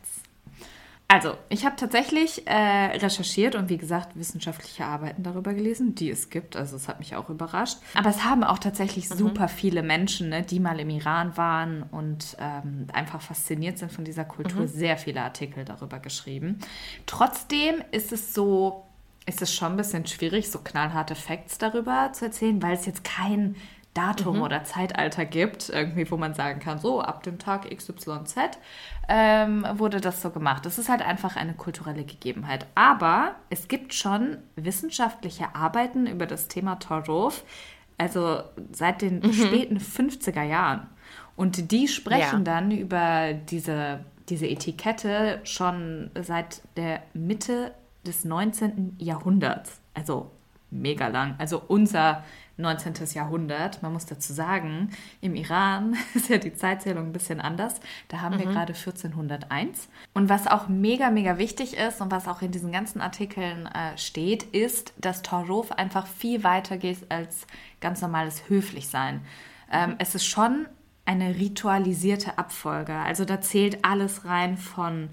Also, 1.14 1.36
ich 1.48 1.64
habe 1.64 1.76
tatsächlich 1.76 2.44
äh, 2.48 2.52
recherchiert 2.96 3.54
und 3.54 3.68
wie 3.68 3.76
gesagt 3.76 4.16
wissenschaftliche 4.18 4.84
Arbeiten 4.84 5.22
darüber 5.22 5.54
gelesen, 5.54 5.94
die 5.94 6.10
es 6.10 6.28
gibt. 6.28 6.56
Also 6.56 6.74
es 6.74 6.88
hat 6.88 6.98
mich 6.98 7.14
auch 7.14 7.30
überrascht. 7.30 7.78
Aber 7.94 8.10
es 8.10 8.24
haben 8.24 8.42
auch 8.42 8.58
tatsächlich 8.58 9.08
super 9.08 9.46
viele 9.46 9.84
Menschen, 9.84 10.30
ne, 10.30 10.42
die 10.42 10.58
mal 10.58 10.80
im 10.80 10.90
Iran 10.90 11.36
waren 11.36 11.84
und 11.84 12.36
ähm, 12.40 12.88
einfach 12.92 13.20
fasziniert 13.20 13.78
sind 13.78 13.92
von 13.92 14.04
dieser 14.04 14.24
Kultur, 14.24 14.66
sehr 14.66 14.96
viele 14.96 15.22
Artikel 15.22 15.64
darüber 15.64 16.00
geschrieben. 16.00 16.58
Trotzdem 17.06 17.76
ist 17.92 18.10
es 18.10 18.34
so, 18.34 18.84
ist 19.24 19.40
es 19.40 19.54
schon 19.54 19.74
ein 19.74 19.76
bisschen 19.76 20.06
schwierig, 20.08 20.50
so 20.50 20.58
knallharte 20.58 21.14
Facts 21.14 21.58
darüber 21.58 22.10
zu 22.12 22.24
erzählen, 22.24 22.60
weil 22.60 22.74
es 22.74 22.86
jetzt 22.86 23.04
kein 23.04 23.54
Datum 23.94 24.36
mhm. 24.36 24.42
oder 24.42 24.64
Zeitalter 24.64 25.24
gibt, 25.24 25.68
irgendwie, 25.68 26.10
wo 26.10 26.16
man 26.16 26.34
sagen 26.34 26.58
kann, 26.58 26.78
so 26.78 27.00
ab 27.00 27.22
dem 27.22 27.38
Tag 27.38 27.70
XYZ 27.70 28.34
ähm, 29.08 29.64
wurde 29.74 30.00
das 30.00 30.20
so 30.20 30.30
gemacht. 30.30 30.66
Das 30.66 30.78
ist 30.78 30.88
halt 30.88 31.00
einfach 31.00 31.36
eine 31.36 31.54
kulturelle 31.54 32.04
Gegebenheit. 32.04 32.66
Aber 32.74 33.36
es 33.50 33.68
gibt 33.68 33.94
schon 33.94 34.38
wissenschaftliche 34.56 35.54
Arbeiten 35.54 36.06
über 36.06 36.26
das 36.26 36.48
Thema 36.48 36.76
Torov, 36.76 37.44
also 37.96 38.42
seit 38.72 39.00
den 39.00 39.20
mhm. 39.20 39.32
späten 39.32 39.78
50er 39.78 40.42
Jahren. 40.42 40.88
Und 41.36 41.70
die 41.70 41.86
sprechen 41.86 42.44
ja. 42.44 42.52
dann 42.54 42.72
über 42.72 43.32
diese, 43.32 44.04
diese 44.28 44.48
Etikette 44.48 45.40
schon 45.44 46.10
seit 46.20 46.62
der 46.76 47.02
Mitte 47.12 47.72
des 48.04 48.24
19. 48.24 48.96
Jahrhunderts. 48.98 49.80
Also 49.94 50.30
mega 50.74 51.08
lang. 51.08 51.34
Also 51.38 51.62
unser 51.66 52.22
19. 52.56 52.94
Jahrhundert. 53.14 53.82
Man 53.82 53.92
muss 53.92 54.06
dazu 54.06 54.32
sagen, 54.32 54.90
im 55.20 55.34
Iran 55.34 55.96
ist 56.14 56.28
ja 56.28 56.38
die 56.38 56.54
Zeitzählung 56.54 57.06
ein 57.06 57.12
bisschen 57.12 57.40
anders. 57.40 57.80
Da 58.08 58.20
haben 58.20 58.36
mhm. 58.36 58.40
wir 58.40 58.46
gerade 58.46 58.74
1401. 58.74 59.88
Und 60.12 60.28
was 60.28 60.46
auch 60.46 60.68
mega, 60.68 61.10
mega 61.10 61.38
wichtig 61.38 61.76
ist 61.76 62.00
und 62.00 62.10
was 62.10 62.28
auch 62.28 62.42
in 62.42 62.52
diesen 62.52 62.72
ganzen 62.72 63.00
Artikeln 63.00 63.66
äh, 63.66 63.96
steht, 63.98 64.44
ist, 64.44 64.94
dass 64.98 65.22
Torov 65.22 65.72
einfach 65.72 66.06
viel 66.06 66.44
weiter 66.44 66.76
geht 66.76 67.10
als 67.10 67.46
ganz 67.80 68.00
normales 68.02 68.48
Höflichsein. 68.48 69.22
Ähm, 69.72 69.90
mhm. 69.90 69.96
Es 69.98 70.14
ist 70.14 70.26
schon 70.26 70.66
eine 71.06 71.34
ritualisierte 71.34 72.38
Abfolge. 72.38 72.94
Also 72.94 73.24
da 73.24 73.40
zählt 73.40 73.84
alles 73.84 74.24
rein 74.24 74.56
von 74.56 75.10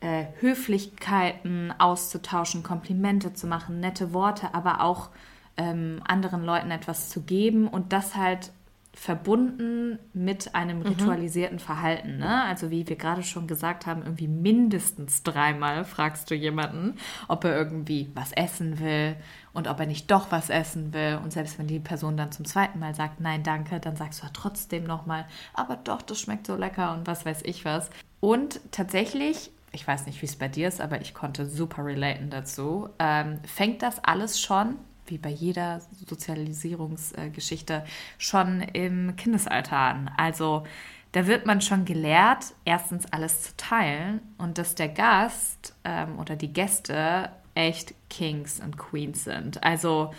äh, 0.00 0.26
Höflichkeiten 0.40 1.72
auszutauschen, 1.78 2.62
Komplimente 2.62 3.34
zu 3.34 3.46
machen, 3.46 3.80
nette 3.80 4.12
Worte, 4.12 4.54
aber 4.54 4.80
auch 4.82 5.10
ähm, 5.56 6.00
anderen 6.06 6.44
Leuten 6.44 6.70
etwas 6.70 7.08
zu 7.10 7.22
geben 7.22 7.68
und 7.68 7.92
das 7.92 8.14
halt 8.16 8.52
verbunden 8.92 9.98
mit 10.12 10.54
einem 10.54 10.78
mhm. 10.80 10.86
ritualisierten 10.86 11.56
mhm. 11.56 11.60
Verhalten. 11.60 12.18
Ne? 12.18 12.42
Also 12.44 12.70
wie 12.70 12.88
wir 12.88 12.96
gerade 12.96 13.22
schon 13.22 13.46
gesagt 13.46 13.86
haben, 13.86 14.02
irgendwie 14.02 14.26
mindestens 14.26 15.22
dreimal 15.22 15.84
fragst 15.84 16.30
du 16.30 16.34
jemanden, 16.34 16.94
ob 17.28 17.44
er 17.44 17.56
irgendwie 17.56 18.10
was 18.14 18.32
essen 18.32 18.80
will 18.80 19.16
und 19.52 19.68
ob 19.68 19.78
er 19.78 19.86
nicht 19.86 20.10
doch 20.10 20.32
was 20.32 20.50
essen 20.50 20.92
will. 20.92 21.20
Und 21.22 21.32
selbst 21.32 21.58
wenn 21.58 21.68
die 21.68 21.78
Person 21.78 22.16
dann 22.16 22.32
zum 22.32 22.44
zweiten 22.44 22.78
Mal 22.78 22.94
sagt, 22.94 23.20
nein, 23.20 23.42
danke, 23.42 23.78
dann 23.78 23.96
sagst 23.96 24.20
du 24.20 24.26
ja 24.26 24.32
trotzdem 24.32 24.84
nochmal, 24.84 25.24
aber 25.54 25.76
doch, 25.76 26.02
das 26.02 26.20
schmeckt 26.20 26.46
so 26.46 26.56
lecker 26.56 26.92
und 26.92 27.06
was 27.06 27.24
weiß 27.24 27.42
ich 27.44 27.64
was. 27.64 27.90
Und 28.18 28.60
tatsächlich 28.72 29.50
ich 29.72 29.86
weiß 29.86 30.06
nicht, 30.06 30.20
wie 30.22 30.26
es 30.26 30.36
bei 30.36 30.48
dir 30.48 30.68
ist, 30.68 30.80
aber 30.80 31.00
ich 31.00 31.14
konnte 31.14 31.46
super 31.46 31.84
relaten 31.84 32.30
dazu. 32.30 32.88
Ähm, 32.98 33.40
fängt 33.44 33.82
das 33.82 34.02
alles 34.02 34.40
schon 34.40 34.76
wie 35.10 35.18
bei 35.18 35.30
jeder 35.30 35.80
Sozialisierungsgeschichte, 36.06 37.84
schon 38.18 38.60
im 38.60 39.16
Kindesalter 39.16 39.76
an. 39.76 40.10
Also 40.16 40.64
da 41.12 41.26
wird 41.26 41.46
man 41.46 41.60
schon 41.60 41.84
gelehrt, 41.84 42.54
erstens 42.64 43.12
alles 43.12 43.42
zu 43.42 43.56
teilen 43.56 44.20
und 44.38 44.58
dass 44.58 44.76
der 44.76 44.88
Gast 44.88 45.74
ähm, 45.84 46.18
oder 46.18 46.36
die 46.36 46.52
Gäste 46.52 47.30
echt 47.54 47.94
Kings 48.08 48.60
und 48.60 48.78
Queens 48.78 49.24
sind. 49.24 49.62
Also 49.64 50.12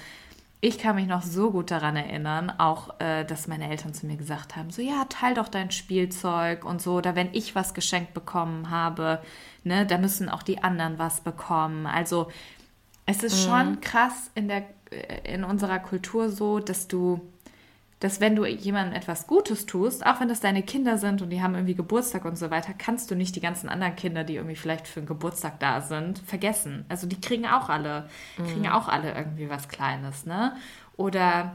ich 0.63 0.77
kann 0.77 0.96
mich 0.96 1.08
noch 1.08 1.24
so 1.24 1.50
gut 1.50 1.72
daran 1.72 1.96
erinnern, 1.96 2.51
auch 2.58 3.00
äh, 3.00 3.25
dass 3.25 3.48
meine 3.48 3.70
Eltern 3.70 3.96
zu 3.96 4.06
mir 4.06 4.15
gesagt 4.15 4.56
haben, 4.56 4.70
so 4.70 4.82
ja, 4.82 5.06
teil 5.10 5.34
doch 5.34 5.48
dein 5.48 5.72
Spielzeug 5.72 6.63
und 6.63 6.82
so, 6.82 6.94
oder 6.94 7.15
wenn 7.15 7.34
ich 7.34 7.56
was 7.56 7.74
geschenkt 7.74 8.13
bekommen 8.13 8.70
habe, 8.70 9.22
ne, 9.63 9.88
da 9.88 9.98
müssen 9.98 10.30
auch 10.30 10.44
die 10.44 10.63
anderen 10.63 11.00
was 11.00 11.22
bekommen. 11.22 11.88
Also 11.88 12.32
es 13.08 13.24
ist 13.24 13.44
mhm. 13.46 13.50
schon 13.50 13.82
krass 13.82 14.30
in 14.36 14.48
der 14.48 14.63
äh, 14.91 15.34
in 15.34 15.44
unserer 15.44 15.80
Kultur 15.80 16.30
so, 16.30 16.60
dass 16.60 16.88
du, 16.88 17.22
dass 18.01 18.20
wenn 18.20 18.36
du 18.36 18.46
jemandem 18.46 18.96
etwas 18.96 19.27
Gutes 19.27 19.67
tust, 19.67 20.03
auch 20.05 20.20
wenn 20.20 20.27
das 20.27 20.39
deine 20.39 20.63
Kinder 20.63 20.98
sind 20.98 21.22
und 21.22 21.29
die 21.29 21.41
haben 21.43 21.53
irgendwie 21.53 21.75
Geburtstag 21.75 22.25
und 22.25 22.36
so 22.36 22.50
weiter, 22.50 22.74
kannst 22.75 23.12
du 23.12 23.15
nicht 23.15 23.36
die 23.36 23.41
ganzen 23.41 23.70
anderen 23.70 23.96
Kinder, 23.96 24.24
die 24.24 24.36
irgendwie 24.36 24.55
vielleicht 24.55 24.88
für 24.88 25.01
einen 25.01 25.08
Geburtstag 25.08 25.60
da 25.60 25.81
sind, 25.81 26.17
vergessen. 26.17 26.84
Also 26.89 27.05
die 27.05 27.22
kriegen 27.22 27.46
auch 27.46 27.70
alle, 27.70 28.10
mhm. 28.38 28.48
kriegen 28.48 28.70
auch 28.70 28.88
alle 28.88 29.13
irgendwie 29.13 29.51
was 29.51 29.70
Kleines, 29.70 30.25
ne? 30.25 30.55
Oder 30.98 31.53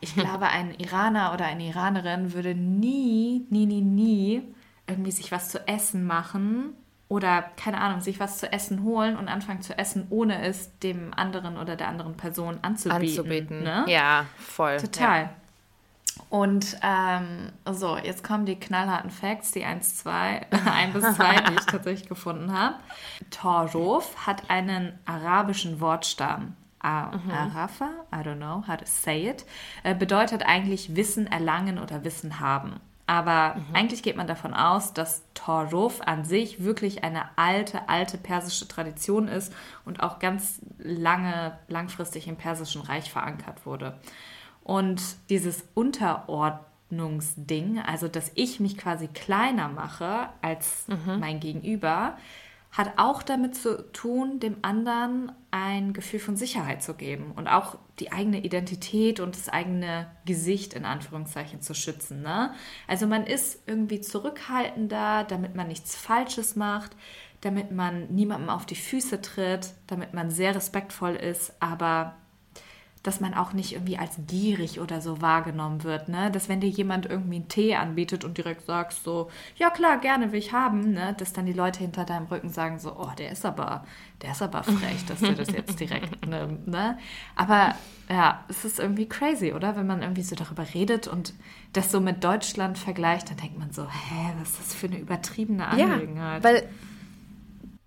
ich 0.00 0.14
glaube, 0.14 0.46
ein 0.46 0.72
Iraner 0.72 1.34
oder 1.34 1.46
eine 1.46 1.64
Iranerin 1.64 2.32
würde 2.32 2.54
nie, 2.54 3.44
nie, 3.50 3.66
nie, 3.66 3.82
nie 3.82 4.42
irgendwie 4.86 5.10
sich 5.10 5.32
was 5.32 5.48
zu 5.48 5.66
essen 5.66 6.06
machen 6.06 6.74
oder 7.08 7.44
keine 7.56 7.80
Ahnung, 7.80 8.00
sich 8.00 8.20
was 8.20 8.38
zu 8.38 8.52
essen 8.52 8.84
holen 8.84 9.16
und 9.16 9.26
anfangen 9.26 9.62
zu 9.62 9.76
essen, 9.76 10.06
ohne 10.10 10.42
es 10.46 10.78
dem 10.78 11.12
anderen 11.12 11.56
oder 11.56 11.74
der 11.74 11.88
anderen 11.88 12.16
Person 12.16 12.60
anzubieten. 12.62 13.08
Anzubieten. 13.08 13.62
Ne? 13.64 13.84
Ja, 13.88 14.26
voll. 14.38 14.76
Total. 14.76 15.22
Ja. 15.22 15.30
Und 16.28 16.76
ähm, 16.82 17.52
so, 17.70 17.96
jetzt 17.96 18.24
kommen 18.24 18.46
die 18.46 18.58
knallharten 18.58 19.10
Facts, 19.10 19.52
die 19.52 19.64
1, 19.64 19.98
2, 19.98 20.46
1 20.50 20.92
bis 20.92 21.16
2, 21.16 21.40
die 21.42 21.54
ich 21.54 21.66
tatsächlich 21.66 22.08
gefunden 22.08 22.52
habe. 22.52 22.76
Torov 23.30 24.26
hat 24.26 24.50
einen 24.50 24.98
arabischen 25.04 25.80
Wortstamm. 25.80 26.56
Mhm. 26.82 27.30
Arafa, 27.30 27.90
I 28.12 28.16
don't 28.16 28.38
know 28.38 28.64
how 28.66 28.76
to 28.76 28.84
say 28.84 29.28
it, 29.28 29.46
äh, 29.84 29.94
bedeutet 29.94 30.42
eigentlich 30.44 30.96
Wissen 30.96 31.28
erlangen 31.28 31.78
oder 31.78 32.02
Wissen 32.02 32.40
haben. 32.40 32.80
Aber 33.06 33.56
mhm. 33.56 33.74
eigentlich 33.74 34.02
geht 34.02 34.16
man 34.16 34.26
davon 34.26 34.54
aus, 34.54 34.92
dass 34.92 35.22
Toruf 35.34 36.00
an 36.00 36.24
sich 36.24 36.64
wirklich 36.64 37.04
eine 37.04 37.24
alte, 37.36 37.88
alte 37.88 38.16
persische 38.16 38.66
Tradition 38.66 39.28
ist 39.28 39.52
und 39.84 40.02
auch 40.02 40.18
ganz 40.18 40.60
lange, 40.78 41.58
langfristig 41.68 42.26
im 42.26 42.36
Persischen 42.36 42.82
Reich 42.82 43.12
verankert 43.12 43.66
wurde. 43.66 43.98
Und 44.64 45.02
dieses 45.28 45.64
Unterordnungsding, 45.74 47.80
also 47.80 48.08
dass 48.08 48.30
ich 48.34 48.60
mich 48.60 48.78
quasi 48.78 49.08
kleiner 49.08 49.68
mache 49.68 50.28
als 50.40 50.86
mhm. 50.88 51.20
mein 51.20 51.40
Gegenüber, 51.40 52.16
hat 52.72 52.94
auch 52.96 53.22
damit 53.22 53.54
zu 53.54 53.92
tun, 53.92 54.40
dem 54.40 54.56
anderen 54.62 55.30
ein 55.50 55.92
Gefühl 55.92 56.20
von 56.20 56.36
Sicherheit 56.36 56.82
zu 56.82 56.94
geben 56.94 57.32
und 57.36 57.46
auch 57.46 57.76
die 57.98 58.12
eigene 58.12 58.42
Identität 58.42 59.20
und 59.20 59.36
das 59.36 59.50
eigene 59.50 60.10
Gesicht 60.24 60.72
in 60.72 60.86
Anführungszeichen 60.86 61.60
zu 61.60 61.74
schützen. 61.74 62.22
Ne? 62.22 62.54
Also 62.88 63.06
man 63.06 63.26
ist 63.26 63.62
irgendwie 63.66 64.00
zurückhaltender, 64.00 65.24
damit 65.24 65.54
man 65.54 65.68
nichts 65.68 65.94
Falsches 65.94 66.56
macht, 66.56 66.96
damit 67.42 67.72
man 67.72 68.06
niemandem 68.14 68.48
auf 68.48 68.64
die 68.64 68.74
Füße 68.74 69.20
tritt, 69.20 69.74
damit 69.86 70.14
man 70.14 70.30
sehr 70.30 70.54
respektvoll 70.54 71.14
ist, 71.14 71.52
aber 71.60 72.16
dass 73.02 73.20
man 73.20 73.34
auch 73.34 73.52
nicht 73.52 73.72
irgendwie 73.72 73.98
als 73.98 74.16
gierig 74.28 74.78
oder 74.78 75.00
so 75.00 75.20
wahrgenommen 75.20 75.82
wird, 75.82 76.08
ne? 76.08 76.30
Dass 76.30 76.48
wenn 76.48 76.60
dir 76.60 76.68
jemand 76.68 77.06
irgendwie 77.06 77.36
einen 77.36 77.48
Tee 77.48 77.74
anbietet 77.74 78.24
und 78.24 78.38
direkt 78.38 78.64
sagst 78.64 79.02
so, 79.02 79.28
ja 79.56 79.70
klar, 79.70 79.98
gerne 79.98 80.30
will 80.30 80.38
ich 80.38 80.52
haben, 80.52 80.92
ne? 80.92 81.14
Dass 81.18 81.32
dann 81.32 81.46
die 81.46 81.52
Leute 81.52 81.80
hinter 81.80 82.04
deinem 82.04 82.26
Rücken 82.26 82.50
sagen 82.50 82.78
so, 82.78 82.96
oh, 82.96 83.10
der 83.18 83.32
ist 83.32 83.44
aber, 83.44 83.84
der 84.22 84.32
ist 84.32 84.42
aber 84.42 84.62
frech, 84.62 85.04
dass 85.06 85.18
der 85.18 85.32
das 85.32 85.50
jetzt 85.50 85.80
direkt 85.80 86.26
nimmt, 86.28 86.68
ne? 86.68 86.96
Aber 87.34 87.74
ja, 88.08 88.44
es 88.48 88.64
ist 88.64 88.78
irgendwie 88.78 89.08
crazy, 89.08 89.52
oder? 89.52 89.74
Wenn 89.76 89.86
man 89.86 90.02
irgendwie 90.02 90.22
so 90.22 90.36
darüber 90.36 90.64
redet 90.72 91.08
und 91.08 91.34
das 91.72 91.90
so 91.90 92.00
mit 92.00 92.22
Deutschland 92.22 92.78
vergleicht, 92.78 93.30
dann 93.30 93.36
denkt 93.38 93.58
man 93.58 93.72
so, 93.72 93.82
hä, 93.84 94.32
was 94.38 94.50
ist 94.50 94.60
das 94.60 94.74
für 94.74 94.86
eine 94.86 94.98
übertriebene 94.98 95.66
Angelegenheit? 95.66 96.44
Ja, 96.44 96.48
weil, 96.48 96.68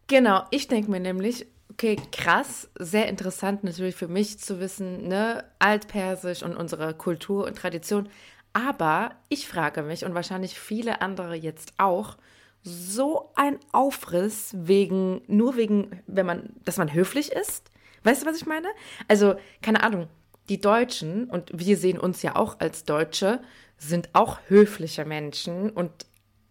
genau, 0.08 0.44
ich 0.52 0.68
denke 0.68 0.92
mir 0.92 1.00
nämlich, 1.00 1.46
Okay, 1.72 1.98
krass, 2.12 2.70
sehr 2.78 3.08
interessant 3.10 3.64
natürlich 3.64 3.96
für 3.96 4.08
mich 4.08 4.40
zu 4.40 4.60
wissen, 4.60 5.08
ne, 5.08 5.44
Altpersisch 5.60 6.44
und 6.44 6.56
unsere 6.56 6.94
Kultur 6.94 7.46
und 7.46 7.58
Tradition. 7.58 8.08
Aber 8.54 9.12
ich 9.30 9.48
frage 9.48 9.82
mich 9.82 10.06
und 10.06 10.14
wahrscheinlich 10.14 10.58
viele 10.60 11.02
andere 11.02 11.36
jetzt 11.36 11.74
auch, 11.78 12.18
so 12.66 13.32
ein 13.36 13.60
Aufriss 13.72 14.56
wegen, 14.58 15.22
nur 15.28 15.56
wegen, 15.56 16.02
wenn 16.08 16.26
man, 16.26 16.50
dass 16.66 16.78
man 16.78 16.94
höflich 16.94 17.32
ist? 17.32 17.70
Weißt 18.04 18.24
du, 18.24 18.26
was 18.26 18.38
ich 18.38 18.48
meine? 18.48 18.68
Also, 19.08 19.36
keine 19.62 19.84
Ahnung, 19.84 20.08
die 20.50 20.60
Deutschen, 20.60 21.30
und 21.30 21.52
wir 21.54 21.78
sehen 21.78 22.00
uns 22.00 22.24
ja 22.24 22.36
auch 22.36 22.60
als 22.60 22.84
Deutsche, 22.84 23.42
sind 23.78 24.10
auch 24.14 24.40
höfliche 24.48 25.06
Menschen 25.06 25.70
und 25.70 25.92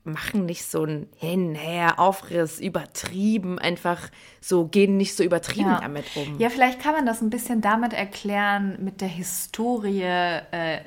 machen 0.04 0.44
nicht 0.44 0.66
so 0.66 0.84
ein 0.84 1.08
Hin-Her, 1.16 1.98
Aufriss, 1.98 2.60
übertrieben, 2.60 3.58
einfach 3.58 4.10
so, 4.40 4.66
gehen 4.66 4.98
nicht 4.98 5.16
so 5.16 5.24
übertrieben 5.24 5.70
ja. 5.70 5.80
damit 5.80 6.04
um. 6.14 6.38
Ja, 6.38 6.50
vielleicht 6.50 6.80
kann 6.80 6.92
man 6.92 7.06
das 7.06 7.22
ein 7.22 7.30
bisschen 7.30 7.62
damit 7.62 7.94
erklären, 7.94 8.76
mit 8.84 9.00
der 9.00 9.08
Historie 9.08 10.02
äh, 10.02 10.80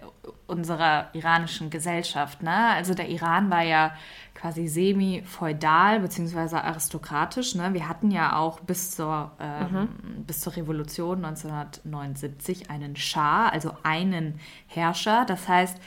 unserer 0.46 1.10
iranischen 1.14 1.72
Gesellschaft. 1.72 2.44
Ne? 2.44 2.70
Also 2.76 2.94
der 2.94 3.10
Iran 3.10 3.50
war 3.50 3.64
ja 3.64 3.96
quasi 4.36 4.68
semi-feudal 4.68 6.00
bzw. 6.00 6.58
aristokratisch. 6.58 7.56
Ne? 7.56 7.74
Wir 7.74 7.90
hatten 7.90 8.12
ja 8.12 8.38
auch 8.38 8.60
bis 8.60 8.92
zur, 8.92 9.32
ähm, 9.40 9.72
mhm. 9.72 10.24
bis 10.26 10.42
zur 10.42 10.56
Revolution 10.56 11.26
1979 11.26 12.70
einen 12.70 12.96
Schah, 12.96 13.50
also 13.50 13.72
einen 13.82 14.40
Herrscher. 14.68 15.26
Das 15.26 15.48
heißt, 15.48 15.80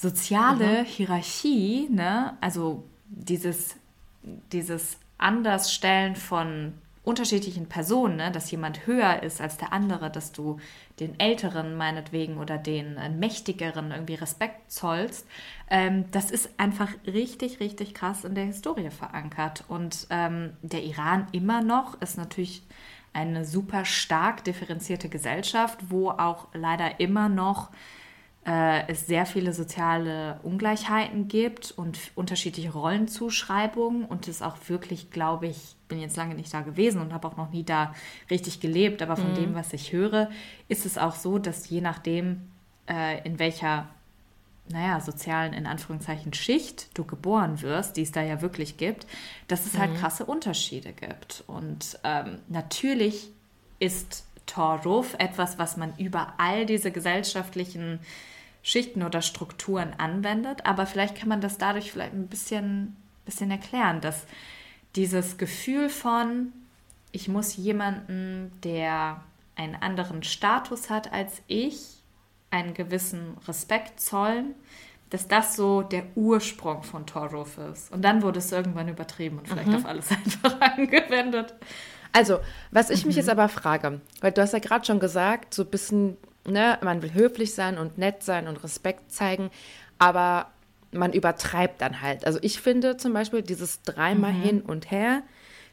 soziale 0.00 0.82
mhm. 0.82 0.86
Hierarchie, 0.86 1.88
ne, 1.90 2.36
also 2.40 2.84
dieses, 3.06 3.76
dieses 4.52 4.96
Andersstellen 5.18 6.16
von 6.16 6.72
unterschiedlichen 7.02 7.66
Personen, 7.66 8.16
ne, 8.16 8.30
dass 8.30 8.50
jemand 8.50 8.86
höher 8.86 9.22
ist 9.22 9.40
als 9.40 9.58
der 9.58 9.72
andere, 9.72 10.10
dass 10.10 10.32
du 10.32 10.58
den 11.00 11.18
Älteren 11.18 11.76
meinetwegen 11.76 12.38
oder 12.38 12.56
den 12.56 12.96
Mächtigeren 13.18 13.90
irgendwie 13.90 14.14
Respekt 14.14 14.70
zollst, 14.70 15.26
ähm, 15.70 16.04
das 16.12 16.30
ist 16.30 16.50
einfach 16.58 16.88
richtig, 17.06 17.60
richtig 17.60 17.94
krass 17.94 18.24
in 18.24 18.34
der 18.34 18.44
Historie 18.44 18.90
verankert. 18.90 19.64
Und 19.68 20.06
ähm, 20.10 20.52
der 20.62 20.82
Iran 20.84 21.26
immer 21.32 21.62
noch 21.62 22.00
ist 22.00 22.16
natürlich 22.16 22.62
eine 23.12 23.44
super 23.44 23.84
stark 23.84 24.44
differenzierte 24.44 25.08
Gesellschaft, 25.08 25.90
wo 25.90 26.10
auch 26.10 26.48
leider 26.52 27.00
immer 27.00 27.28
noch 27.28 27.70
es 28.42 29.06
sehr 29.06 29.26
viele 29.26 29.52
soziale 29.52 30.40
Ungleichheiten 30.42 31.28
gibt 31.28 31.72
und 31.72 31.98
unterschiedliche 32.14 32.72
Rollenzuschreibungen 32.72 34.04
und 34.06 34.28
es 34.28 34.40
auch 34.40 34.56
wirklich, 34.68 35.10
glaube 35.10 35.46
ich, 35.46 35.76
bin 35.88 36.00
jetzt 36.00 36.16
lange 36.16 36.34
nicht 36.34 36.52
da 36.52 36.62
gewesen 36.62 37.02
und 37.02 37.12
habe 37.12 37.28
auch 37.28 37.36
noch 37.36 37.50
nie 37.50 37.64
da 37.64 37.94
richtig 38.30 38.60
gelebt, 38.60 39.02
aber 39.02 39.16
von 39.16 39.32
mhm. 39.32 39.36
dem, 39.36 39.54
was 39.54 39.72
ich 39.74 39.92
höre, 39.92 40.30
ist 40.68 40.86
es 40.86 40.96
auch 40.96 41.16
so, 41.16 41.38
dass 41.38 41.68
je 41.68 41.82
nachdem, 41.82 42.50
äh, 42.88 43.22
in 43.26 43.38
welcher 43.38 43.88
naja, 44.72 45.00
sozialen, 45.00 45.52
in 45.52 45.66
Anführungszeichen, 45.66 46.32
Schicht 46.32 46.96
du 46.96 47.04
geboren 47.04 47.60
wirst, 47.60 47.96
die 47.96 48.02
es 48.02 48.12
da 48.12 48.22
ja 48.22 48.40
wirklich 48.40 48.76
gibt, 48.76 49.06
dass 49.48 49.66
es 49.66 49.76
halt 49.76 49.90
mhm. 49.90 49.94
halt 49.94 50.00
krasse 50.00 50.26
Unterschiede 50.26 50.92
gibt. 50.92 51.42
Und 51.46 51.98
ähm, 52.04 52.38
natürlich 52.48 53.30
ist 53.80 54.24
Torruf 54.50 55.14
etwas, 55.18 55.58
was 55.58 55.76
man 55.76 55.94
über 55.96 56.34
all 56.38 56.66
diese 56.66 56.90
gesellschaftlichen 56.90 58.00
Schichten 58.62 59.02
oder 59.02 59.22
Strukturen 59.22 59.94
anwendet, 59.96 60.66
aber 60.66 60.86
vielleicht 60.86 61.16
kann 61.16 61.28
man 61.28 61.40
das 61.40 61.56
dadurch 61.56 61.92
vielleicht 61.92 62.12
ein 62.12 62.26
bisschen, 62.26 62.96
bisschen 63.24 63.50
erklären, 63.50 64.00
dass 64.00 64.26
dieses 64.96 65.38
Gefühl 65.38 65.88
von, 65.88 66.52
ich 67.12 67.28
muss 67.28 67.56
jemanden, 67.56 68.52
der 68.62 69.22
einen 69.56 69.76
anderen 69.76 70.22
Status 70.22 70.90
hat 70.90 71.12
als 71.12 71.42
ich, 71.46 71.78
einen 72.50 72.74
gewissen 72.74 73.36
Respekt 73.46 74.00
zollen, 74.00 74.54
dass 75.10 75.28
das 75.28 75.56
so 75.56 75.82
der 75.82 76.04
Ursprung 76.14 76.82
von 76.82 77.06
Torruf 77.06 77.58
ist. 77.58 77.92
Und 77.92 78.02
dann 78.02 78.22
wurde 78.22 78.38
es 78.38 78.52
irgendwann 78.52 78.88
übertrieben 78.88 79.38
und 79.38 79.48
vielleicht 79.48 79.68
mhm. 79.68 79.76
auf 79.76 79.86
alles 79.86 80.10
einfach 80.10 80.60
angewendet. 80.60 81.54
Also, 82.12 82.40
was 82.70 82.90
ich 82.90 83.06
mich 83.06 83.16
mhm. 83.16 83.20
jetzt 83.20 83.30
aber 83.30 83.48
frage, 83.48 84.00
weil 84.20 84.32
du 84.32 84.42
hast 84.42 84.52
ja 84.52 84.58
gerade 84.58 84.84
schon 84.84 85.00
gesagt, 85.00 85.54
so 85.54 85.62
ein 85.62 85.68
bisschen, 85.68 86.16
ne, 86.46 86.78
man 86.82 87.02
will 87.02 87.14
höflich 87.14 87.54
sein 87.54 87.78
und 87.78 87.98
nett 87.98 88.22
sein 88.22 88.48
und 88.48 88.62
Respekt 88.64 89.12
zeigen, 89.12 89.50
aber 89.98 90.50
man 90.92 91.12
übertreibt 91.12 91.80
dann 91.80 92.02
halt. 92.02 92.26
Also 92.26 92.38
ich 92.42 92.60
finde 92.60 92.96
zum 92.96 93.12
Beispiel 93.12 93.42
dieses 93.42 93.82
dreimal 93.82 94.32
mhm. 94.32 94.42
hin 94.42 94.60
und 94.62 94.90
her, 94.90 95.22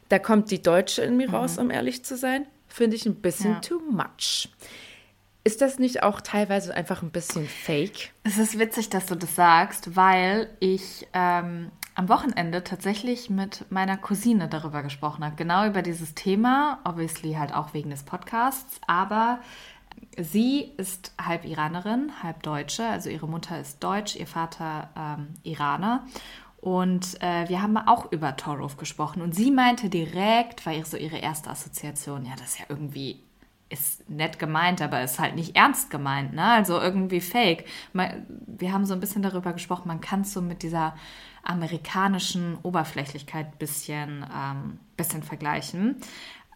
da 0.08 0.18
kommt 0.18 0.50
die 0.50 0.62
Deutsche 0.62 1.02
in 1.02 1.16
mir 1.16 1.30
raus, 1.30 1.56
mhm. 1.56 1.64
um 1.64 1.70
ehrlich 1.70 2.04
zu 2.04 2.16
sein, 2.16 2.46
finde 2.68 2.96
ich 2.96 3.06
ein 3.06 3.16
bisschen 3.16 3.54
ja. 3.54 3.60
too 3.60 3.80
much. 3.90 4.48
Ist 5.44 5.62
das 5.62 5.78
nicht 5.78 6.02
auch 6.02 6.20
teilweise 6.20 6.74
einfach 6.74 7.02
ein 7.02 7.10
bisschen 7.10 7.46
fake? 7.46 8.12
Es 8.24 8.38
ist 8.38 8.58
witzig, 8.58 8.90
dass 8.90 9.06
du 9.06 9.14
das 9.14 9.34
sagst, 9.34 9.96
weil 9.96 10.50
ich 10.60 11.06
ähm, 11.14 11.70
am 11.94 12.08
Wochenende 12.08 12.62
tatsächlich 12.62 13.30
mit 13.30 13.64
meiner 13.70 13.96
Cousine 13.96 14.48
darüber 14.48 14.82
gesprochen 14.82 15.24
habe. 15.24 15.36
Genau 15.36 15.66
über 15.66 15.82
dieses 15.82 16.14
Thema, 16.14 16.80
obviously 16.84 17.34
halt 17.34 17.54
auch 17.54 17.74
wegen 17.74 17.90
des 17.90 18.02
Podcasts, 18.02 18.80
aber 18.86 19.40
sie 20.16 20.72
ist 20.76 21.12
halb 21.20 21.44
Iranerin, 21.44 22.12
halb 22.22 22.42
Deutsche. 22.42 22.86
Also 22.86 23.08
ihre 23.10 23.26
Mutter 23.26 23.60
ist 23.60 23.82
Deutsch, 23.82 24.16
ihr 24.16 24.26
Vater 24.26 24.90
ähm, 24.96 25.28
Iraner. 25.42 26.06
Und 26.60 27.22
äh, 27.22 27.48
wir 27.48 27.62
haben 27.62 27.76
auch 27.76 28.10
über 28.12 28.36
Torov 28.36 28.76
gesprochen. 28.76 29.22
Und 29.22 29.34
sie 29.34 29.50
meinte 29.50 29.88
direkt, 29.88 30.66
war 30.66 30.84
so 30.84 30.96
ihre 30.96 31.18
erste 31.18 31.50
Assoziation, 31.50 32.26
ja, 32.26 32.32
das 32.36 32.50
ist 32.50 32.58
ja 32.58 32.66
irgendwie 32.68 33.22
ist 33.70 34.08
nett 34.08 34.38
gemeint, 34.38 34.80
aber 34.80 35.02
ist 35.02 35.18
halt 35.18 35.34
nicht 35.34 35.56
ernst 35.56 35.90
gemeint, 35.90 36.32
ne? 36.32 36.44
Also 36.44 36.80
irgendwie 36.80 37.20
fake. 37.20 37.66
Wir 37.92 38.72
haben 38.72 38.86
so 38.86 38.94
ein 38.94 39.00
bisschen 39.00 39.22
darüber 39.22 39.52
gesprochen, 39.52 39.88
man 39.88 40.00
kann 40.00 40.22
es 40.22 40.32
so 40.32 40.40
mit 40.40 40.62
dieser 40.62 40.94
amerikanischen 41.42 42.58
Oberflächlichkeit 42.62 43.46
ein 43.46 43.58
bisschen, 43.58 44.26
ähm, 44.34 44.78
bisschen 44.96 45.22
vergleichen. 45.22 45.96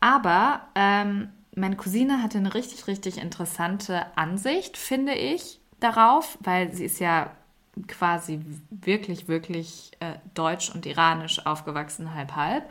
Aber 0.00 0.62
ähm, 0.74 1.28
meine 1.54 1.76
Cousine 1.76 2.22
hatte 2.22 2.38
eine 2.38 2.54
richtig, 2.54 2.86
richtig 2.86 3.18
interessante 3.18 4.06
Ansicht, 4.16 4.76
finde 4.76 5.14
ich, 5.14 5.60
darauf, 5.80 6.38
weil 6.40 6.72
sie 6.72 6.84
ist 6.84 6.98
ja 6.98 7.30
quasi 7.88 8.40
wirklich, 8.70 9.28
wirklich 9.28 9.92
äh, 10.00 10.14
deutsch 10.34 10.70
und 10.74 10.86
iranisch 10.86 11.44
aufgewachsen, 11.46 12.14
halb, 12.14 12.36
halb. 12.36 12.70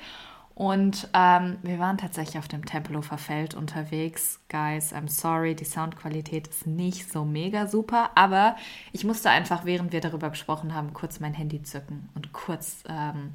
Und 0.53 1.07
ähm, 1.13 1.57
wir 1.63 1.79
waren 1.79 1.97
tatsächlich 1.97 2.37
auf 2.37 2.47
dem 2.47 2.65
Tempelhofer 2.65 3.17
Feld 3.17 3.55
unterwegs. 3.55 4.39
Guys, 4.49 4.93
I'm 4.93 5.07
sorry, 5.07 5.55
die 5.55 5.65
Soundqualität 5.65 6.47
ist 6.47 6.67
nicht 6.67 7.11
so 7.11 7.25
mega 7.25 7.67
super, 7.67 8.11
aber 8.15 8.55
ich 8.91 9.03
musste 9.03 9.29
einfach, 9.29 9.65
während 9.65 9.91
wir 9.91 10.01
darüber 10.01 10.29
gesprochen 10.29 10.75
haben, 10.75 10.93
kurz 10.93 11.19
mein 11.19 11.33
Handy 11.33 11.63
zücken 11.63 12.09
und 12.15 12.33
kurz, 12.33 12.83
ähm, 12.87 13.33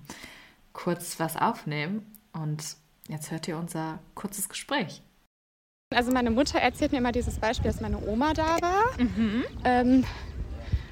kurz 0.72 1.18
was 1.18 1.36
aufnehmen. 1.36 2.06
Und 2.32 2.76
jetzt 3.08 3.30
hört 3.30 3.48
ihr 3.48 3.56
unser 3.56 3.98
kurzes 4.14 4.48
Gespräch. 4.48 5.02
Also 5.94 6.12
meine 6.12 6.30
Mutter 6.30 6.58
erzählt 6.58 6.92
mir 6.92 6.98
immer 6.98 7.12
dieses 7.12 7.38
Beispiel, 7.38 7.70
dass 7.70 7.80
meine 7.80 7.98
Oma 8.06 8.34
da 8.34 8.58
war. 8.60 8.84
Mhm. 8.98 9.44
Ähm, 9.64 10.04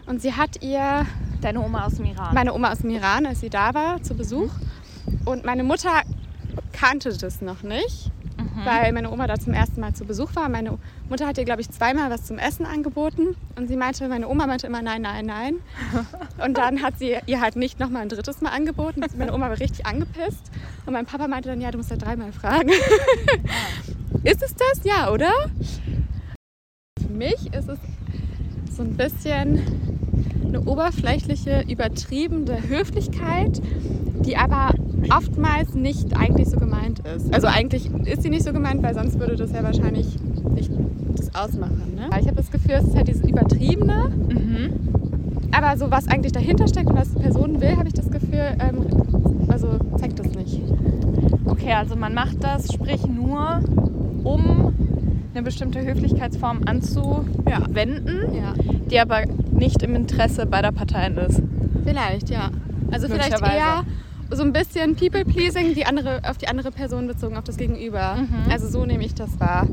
und 0.07 0.23
sie 0.23 0.33
hat 0.33 0.63
ihr... 0.63 1.07
Deine 1.43 1.61
Oma 1.61 1.85
aus 1.85 1.97
dem 1.97 2.07
Iran? 2.07 2.35
Meine 2.35 2.55
Oma 2.55 2.73
aus 2.73 2.79
dem 2.79 2.91
Iran, 2.91 3.27
als 3.27 3.41
sie 3.41 3.51
da 3.51 3.75
war, 3.75 4.03
zu 4.03 4.15
Besuch. 4.15 4.51
Und 5.27 5.45
meine 5.45 5.63
Mutter 5.63 6.03
kannte 6.75 7.17
das 7.17 7.41
noch 7.41 7.63
nicht, 7.63 8.11
mhm. 8.37 8.65
weil 8.65 8.93
meine 8.93 9.11
Oma 9.11 9.27
da 9.27 9.39
zum 9.39 9.55
ersten 9.55 9.81
Mal 9.81 9.95
zu 9.95 10.05
Besuch 10.05 10.35
war. 10.35 10.49
Meine 10.49 10.79
Mutter 11.09 11.27
hat 11.27 11.39
ihr, 11.39 11.45
glaube 11.45 11.61
ich, 11.61 11.71
zweimal 11.71 12.11
was 12.11 12.25
zum 12.25 12.39
Essen 12.39 12.67
angeboten 12.67 13.37
und 13.57 13.69
sie 13.69 13.77
meinte, 13.77 14.09
meine 14.09 14.29
Oma 14.29 14.47
meinte 14.47 14.67
immer 14.67 14.83
nein, 14.83 15.03
nein, 15.03 15.25
nein. 15.27 15.55
Und 16.45 16.59
dann 16.59 16.83
hat 16.83 16.99
sie 16.99 17.17
ihr 17.27 17.41
halt 17.41 17.57
nicht 17.57 17.79
nochmal 17.79 18.03
ein 18.03 18.09
drittes 18.09 18.41
Mal 18.41 18.51
angeboten. 18.51 19.03
Meine 19.17 19.33
Oma 19.33 19.49
war 19.49 19.61
richtig 19.61 19.87
angepisst 19.87 20.51
und 20.85 20.93
mein 20.93 21.07
Papa 21.07 21.29
meinte 21.29 21.49
dann, 21.49 21.61
ja, 21.61 21.71
du 21.71 21.79
musst 21.79 21.91
ja 21.91 21.97
dreimal 21.97 22.33
fragen. 22.33 22.71
ist 24.25 24.43
es 24.43 24.55
das? 24.55 24.85
Ja, 24.85 25.11
oder? 25.13 25.31
Für 27.01 27.13
mich 27.13 27.53
ist 27.55 27.69
es 27.69 27.79
so 28.77 28.83
ein 28.83 28.97
bisschen 28.97 29.63
eine 30.45 30.61
oberflächliche, 30.63 31.65
übertriebene 31.69 32.69
Höflichkeit, 32.69 33.61
die 34.25 34.37
aber 34.37 34.71
oftmals 35.11 35.75
nicht 35.75 36.17
eigentlich 36.17 36.49
so 36.49 36.59
gemeint 36.59 37.01
ist. 37.01 37.33
Also 37.35 37.47
eigentlich 37.47 37.91
ist 38.05 38.23
sie 38.23 38.31
nicht 38.31 38.45
so 38.45 38.53
gemeint, 38.53 38.83
weil 38.83 38.95
sonst 38.95 39.19
würde 39.19 39.37
das 39.37 39.53
ja 39.53 39.63
wahrscheinlich 39.63 40.07
nicht 40.55 40.71
das 41.17 41.35
ausmachen. 41.35 41.95
Ne? 41.95 42.09
Ich 42.21 42.27
habe 42.27 42.37
das 42.37 42.51
Gefühl, 42.51 42.77
es 42.79 42.85
ist 42.85 42.97
halt 42.97 43.09
dieses 43.09 43.25
Übertriebene. 43.25 44.11
Mhm. 44.29 44.73
Aber 45.53 45.77
so 45.77 45.91
was 45.91 46.09
eigentlich 46.09 46.33
dahinter 46.33 46.67
steckt 46.67 46.91
und 46.91 46.97
was 46.97 47.13
die 47.13 47.21
Person 47.21 47.61
will, 47.61 47.77
habe 47.77 47.87
ich 47.87 47.95
das 47.95 48.11
Gefühl, 48.11 48.57
ähm, 48.59 49.49
also 49.49 49.79
zeigt 49.99 50.19
das 50.19 50.29
nicht. 50.35 50.61
Okay, 51.47 51.73
also 51.73 51.95
man 51.97 52.15
macht 52.15 52.43
das, 52.43 52.73
sprich 52.73 53.07
nur, 53.07 53.61
um 54.25 54.75
eine 55.33 55.43
bestimmte 55.43 55.85
Höflichkeitsform 55.85 56.63
anzuwenden, 56.67 58.35
ja. 58.35 58.55
die 58.91 58.99
aber 58.99 59.23
nicht 59.53 59.83
im 59.83 59.95
Interesse 59.95 60.47
beider 60.47 60.73
Parteien 60.73 61.19
ist. 61.19 61.43
Vielleicht, 61.85 62.31
ja. 62.31 62.51
Also 62.91 63.09
vielleicht 63.09 63.41
eher 63.41 63.85
so 64.31 64.43
ein 64.43 64.53
bisschen 64.53 64.97
People-Pleasing 64.97 65.75
die 65.75 65.87
andere, 65.87 66.21
auf 66.25 66.39
die 66.39 66.49
andere 66.49 66.71
Person 66.71 67.07
bezogen, 67.07 67.37
auf 67.37 67.45
das 67.45 67.57
Gegenüber. 67.57 68.17
Mhm. 68.17 68.51
Also 68.51 68.69
so 68.69 68.85
nehme 68.85 69.05
ich 69.05 69.15
das 69.15 69.39
wahr. 69.39 69.67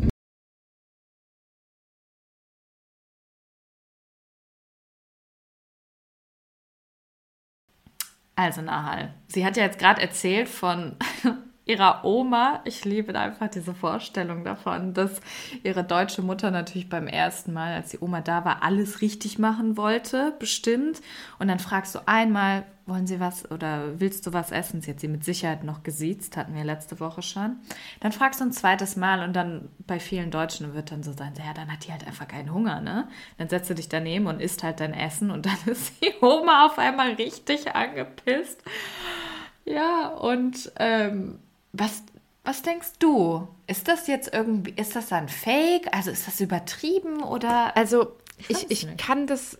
Also 8.35 8.61
Nahal, 8.61 9.13
sie 9.27 9.45
hat 9.45 9.55
ja 9.55 9.63
jetzt 9.63 9.77
gerade 9.77 10.01
erzählt 10.01 10.49
von 10.49 10.95
ihrer 11.71 12.03
Oma. 12.03 12.59
Ich 12.65 12.83
liebe 12.83 13.17
einfach 13.17 13.47
diese 13.47 13.73
Vorstellung 13.73 14.43
davon, 14.43 14.93
dass 14.93 15.21
ihre 15.63 15.83
deutsche 15.83 16.21
Mutter 16.21 16.51
natürlich 16.51 16.89
beim 16.89 17.07
ersten 17.07 17.53
Mal, 17.53 17.73
als 17.73 17.91
die 17.91 17.99
Oma 17.99 18.19
da 18.21 18.43
war, 18.43 18.61
alles 18.61 19.01
richtig 19.01 19.39
machen 19.39 19.77
wollte, 19.77 20.33
bestimmt. 20.37 21.01
Und 21.39 21.47
dann 21.47 21.59
fragst 21.59 21.95
du 21.95 21.99
einmal, 22.05 22.65
wollen 22.85 23.07
Sie 23.07 23.21
was 23.21 23.49
oder 23.49 23.99
willst 23.99 24.27
du 24.27 24.33
was 24.33 24.51
essen? 24.51 24.81
Sie 24.81 24.91
hat 24.91 24.99
sie 24.99 25.07
mit 25.07 25.23
Sicherheit 25.23 25.63
noch 25.63 25.83
gesiezt, 25.83 26.35
hatten 26.35 26.53
wir 26.53 26.65
letzte 26.65 26.99
Woche 26.99 27.21
schon. 27.21 27.55
Dann 28.01 28.11
fragst 28.11 28.41
du 28.41 28.45
ein 28.45 28.51
zweites 28.51 28.97
Mal 28.97 29.23
und 29.23 29.33
dann 29.33 29.69
bei 29.87 29.99
vielen 29.99 30.29
Deutschen 30.29 30.73
wird 30.73 30.91
dann 30.91 31.03
so 31.03 31.13
sein, 31.13 31.33
ja, 31.37 31.53
dann 31.53 31.71
hat 31.71 31.87
die 31.87 31.91
halt 31.91 32.05
einfach 32.05 32.27
keinen 32.27 32.53
Hunger, 32.53 32.81
ne? 32.81 33.07
Dann 33.37 33.47
setzt 33.47 33.69
du 33.69 33.75
dich 33.75 33.87
daneben 33.87 34.27
und 34.27 34.41
isst 34.41 34.63
halt 34.63 34.81
dein 34.81 34.93
Essen 34.93 35.31
und 35.31 35.45
dann 35.45 35.57
ist 35.67 36.03
die 36.03 36.13
Oma 36.21 36.65
auf 36.65 36.77
einmal 36.77 37.13
richtig 37.13 37.73
angepisst. 37.73 38.61
Ja, 39.63 40.07
und 40.09 40.71
ähm, 40.77 41.39
was, 41.73 42.03
was 42.43 42.61
denkst 42.61 42.93
du? 42.99 43.47
Ist 43.67 43.87
das 43.87 44.07
jetzt 44.07 44.33
irgendwie, 44.33 44.73
ist 44.75 44.95
das 44.95 45.11
ein 45.11 45.29
Fake? 45.29 45.87
Also 45.91 46.11
ist 46.11 46.27
das 46.27 46.39
übertrieben 46.39 47.21
oder? 47.23 47.75
Also 47.75 48.15
ich, 48.47 48.69
ich, 48.69 48.71
ich 48.71 48.97
kann 48.97 49.27
das, 49.27 49.57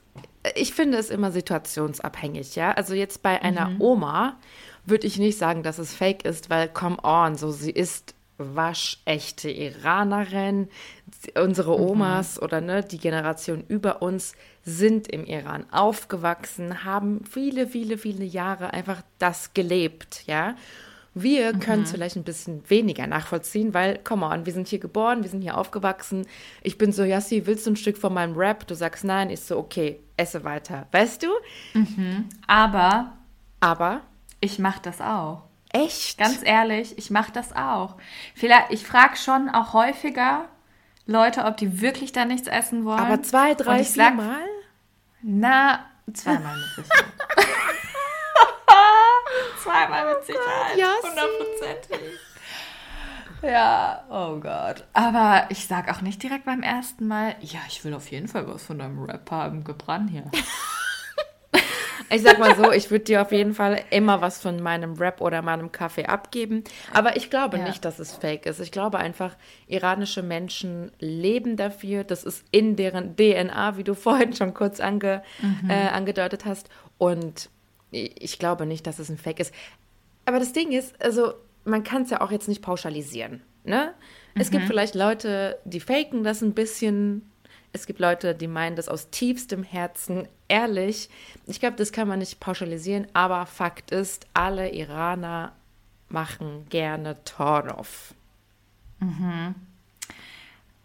ich 0.56 0.74
finde 0.74 0.98
es 0.98 1.10
immer 1.10 1.32
situationsabhängig, 1.32 2.56
ja. 2.56 2.72
Also 2.72 2.94
jetzt 2.94 3.22
bei 3.22 3.42
einer 3.42 3.70
mhm. 3.70 3.82
Oma 3.82 4.40
würde 4.86 5.08
ich 5.08 5.20
nicht 5.20 5.38
sagen, 5.38 5.64
dass 5.64 5.78
es 5.78 5.94
Fake 5.94 6.26
ist, 6.26 6.50
weil 6.50 6.68
come 6.68 6.98
on, 7.04 7.36
so 7.36 7.52
sie 7.52 7.72
ist 7.72 8.16
waschechte 8.38 9.50
Iranerin. 9.52 10.70
Unsere 11.36 11.78
Mhm. 11.78 11.86
Omas 11.86 12.42
oder 12.42 12.62
ne, 12.62 12.84
die 12.84 12.98
Generation 12.98 13.64
über 13.68 14.02
uns 14.02 14.34
sind 14.64 15.08
im 15.08 15.26
Iran 15.26 15.66
aufgewachsen, 15.72 16.84
haben 16.84 17.24
viele, 17.30 17.68
viele, 17.68 17.98
viele 17.98 18.26
Jahre 18.26 18.74
einfach 18.74 19.04
das 19.20 19.54
gelebt, 19.54 20.24
ja. 20.26 20.56
Wir 21.14 21.52
können 21.54 21.84
es 21.84 21.92
vielleicht 21.92 22.16
ein 22.16 22.24
bisschen 22.24 22.64
weniger 22.70 23.06
nachvollziehen, 23.06 23.74
weil, 23.74 23.98
come 23.98 24.26
on, 24.26 24.46
wir 24.46 24.54
sind 24.54 24.70
hier 24.70 24.80
geboren, 24.80 25.24
wir 25.24 25.30
sind 25.30 25.42
hier 25.42 25.58
aufgewachsen. 25.58 26.26
Ich 26.62 26.78
bin 26.78 26.94
so, 26.94 27.04
Yassi, 27.04 27.46
willst 27.46 27.66
du 27.68 27.72
ein 27.72 27.76
Stück 27.76 27.98
von 27.98 28.14
meinem 28.14 28.36
Rap? 28.38 28.66
Du 28.68 28.76
sagst 28.76 29.04
nein, 29.04 29.30
ich 29.30 29.42
so, 29.42 29.58
okay, 29.58 30.00
esse 30.16 30.44
weiter. 30.46 30.88
Weißt 30.94 31.24
du? 31.24 31.28
Aber 32.48 33.12
Aber 33.60 34.02
ich 34.40 34.58
mache 34.60 34.80
das 34.82 35.02
auch. 35.02 35.44
echt? 35.74 36.18
Ganz 36.18 36.42
ehrlich, 36.44 36.98
ich 36.98 37.10
mache 37.12 37.32
das 37.32 37.54
auch. 37.56 37.98
Vielleicht, 38.36 38.72
ich 38.72 38.86
frage 38.86 39.18
schon 39.18 39.50
auch 39.50 39.74
häufiger 39.74 40.46
Leute, 41.06 41.44
ob 41.46 41.58
die 41.58 41.82
wirklich 41.82 42.12
da 42.14 42.24
nichts 42.26 42.48
essen 42.48 42.86
wollen. 42.86 43.00
aber 43.00 43.22
zwei, 43.22 43.54
drei, 43.54 43.82
ich 43.82 43.92
sag, 43.92 44.14
vier 44.16 44.24
Mal? 44.24 44.44
Na, 45.22 45.86
zweimal 46.14 46.56
mit 46.58 46.86
Sicherheit. 46.86 47.11
Zweimal 49.72 50.14
mit 50.16 50.24
Sicherheit. 50.26 50.78
Yassi. 50.78 51.08
Hundertprozentig. 51.08 52.20
Ja, 53.44 54.04
oh 54.10 54.40
Gott. 54.40 54.84
Aber 54.94 55.46
ich 55.50 55.66
sag 55.66 55.90
auch 55.92 56.02
nicht 56.02 56.22
direkt 56.22 56.46
beim 56.46 56.62
ersten 56.62 57.08
Mal, 57.08 57.36
ja, 57.42 57.60
ich 57.68 57.84
will 57.84 57.94
auf 57.96 58.12
jeden 58.12 58.28
Fall 58.28 58.48
was 58.48 58.64
von 58.64 58.78
deinem 58.78 59.02
Rap 59.04 59.32
haben, 59.32 59.64
gebrannt 59.64 60.10
hier. 60.12 60.24
Ich 62.14 62.24
sag 62.24 62.40
mal 62.40 62.58
so, 62.58 62.74
ich 62.74 62.92
würde 62.92 63.06
dir 63.06 63.22
auf 63.22 63.32
jeden 63.32 63.54
Fall 63.54 63.86
immer 63.90 64.20
was 64.20 64.42
von 64.42 64.62
meinem 64.62 64.96
Rap 64.96 65.22
oder 65.22 65.42
meinem 65.42 65.72
Kaffee 65.72 66.08
abgeben. 66.08 66.66
Aber 66.94 67.16
ich 67.16 67.30
glaube 67.30 67.58
Ja. 67.58 67.64
nicht, 67.64 67.86
dass 67.86 68.00
es 68.00 68.18
fake 68.18 68.46
ist. 68.48 68.60
Ich 68.60 68.74
glaube 68.74 68.98
einfach, 69.00 69.38
iranische 69.68 70.22
Menschen 70.22 70.92
leben 71.00 71.56
dafür. 71.56 72.04
Das 72.04 72.26
ist 72.26 72.44
in 72.52 72.76
deren 72.76 73.16
DNA, 73.16 73.78
wie 73.78 73.86
du 73.86 73.94
vorhin 73.96 74.34
schon 74.34 74.54
kurz 74.54 74.82
ange, 74.82 75.24
äh, 75.70 75.88
angedeutet 75.88 76.44
hast. 76.44 76.68
Und 76.98 77.50
ich 77.92 78.40
glaube 78.40 78.66
nicht, 78.66 78.88
dass 78.88 79.00
es 79.00 79.10
ein 79.10 79.18
Fake 79.18 79.40
ist. 79.40 79.54
Aber 80.26 80.40
das 80.40 80.54
Ding 80.54 80.72
ist, 80.72 81.02
also 81.02 81.34
man 81.66 81.84
kann 81.84 82.04
es 82.04 82.10
ja 82.10 82.22
auch 82.22 82.32
jetzt 82.32 82.48
nicht 82.48 82.62
pauschalisieren. 82.62 83.42
Ne? 83.64 83.94
Es 84.34 84.50
gibt 84.50 84.66
vielleicht 84.66 84.96
Leute, 84.96 85.60
die 85.66 85.80
faken 85.80 86.24
das 86.24 86.42
ein 86.42 86.54
bisschen. 86.54 87.30
Es 87.74 87.86
gibt 87.86 88.00
Leute, 88.00 88.36
die 88.36 88.48
meinen 88.48 88.76
das 88.76 88.90
aus 88.90 89.10
tiefstem 89.12 89.64
Herzen 89.64 90.28
ehrlich. 90.48 91.10
Ich 91.48 91.60
glaube, 91.60 91.78
das 91.78 91.92
kann 91.92 92.08
man 92.08 92.20
nicht 92.20 92.40
pauschalisieren, 92.40 93.08
aber 93.14 93.46
Fakt 93.46 93.92
ist, 93.92 94.28
alle 94.34 94.74
Iraner 94.74 95.54
machen 96.10 96.66
gerne 96.70 97.24
Torov. 97.24 98.14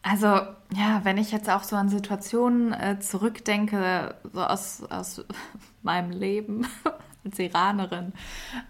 Also, 0.08 0.26
ja, 0.26 1.00
wenn 1.02 1.18
ich 1.18 1.32
jetzt 1.32 1.50
auch 1.50 1.64
so 1.64 1.74
an 1.74 1.88
Situationen 1.88 2.72
äh, 2.72 3.00
zurückdenke, 3.00 4.14
so 4.32 4.40
aus, 4.40 4.84
aus 4.88 5.24
meinem 5.82 6.12
Leben 6.12 6.64
als 7.24 7.40
Iranerin 7.40 8.12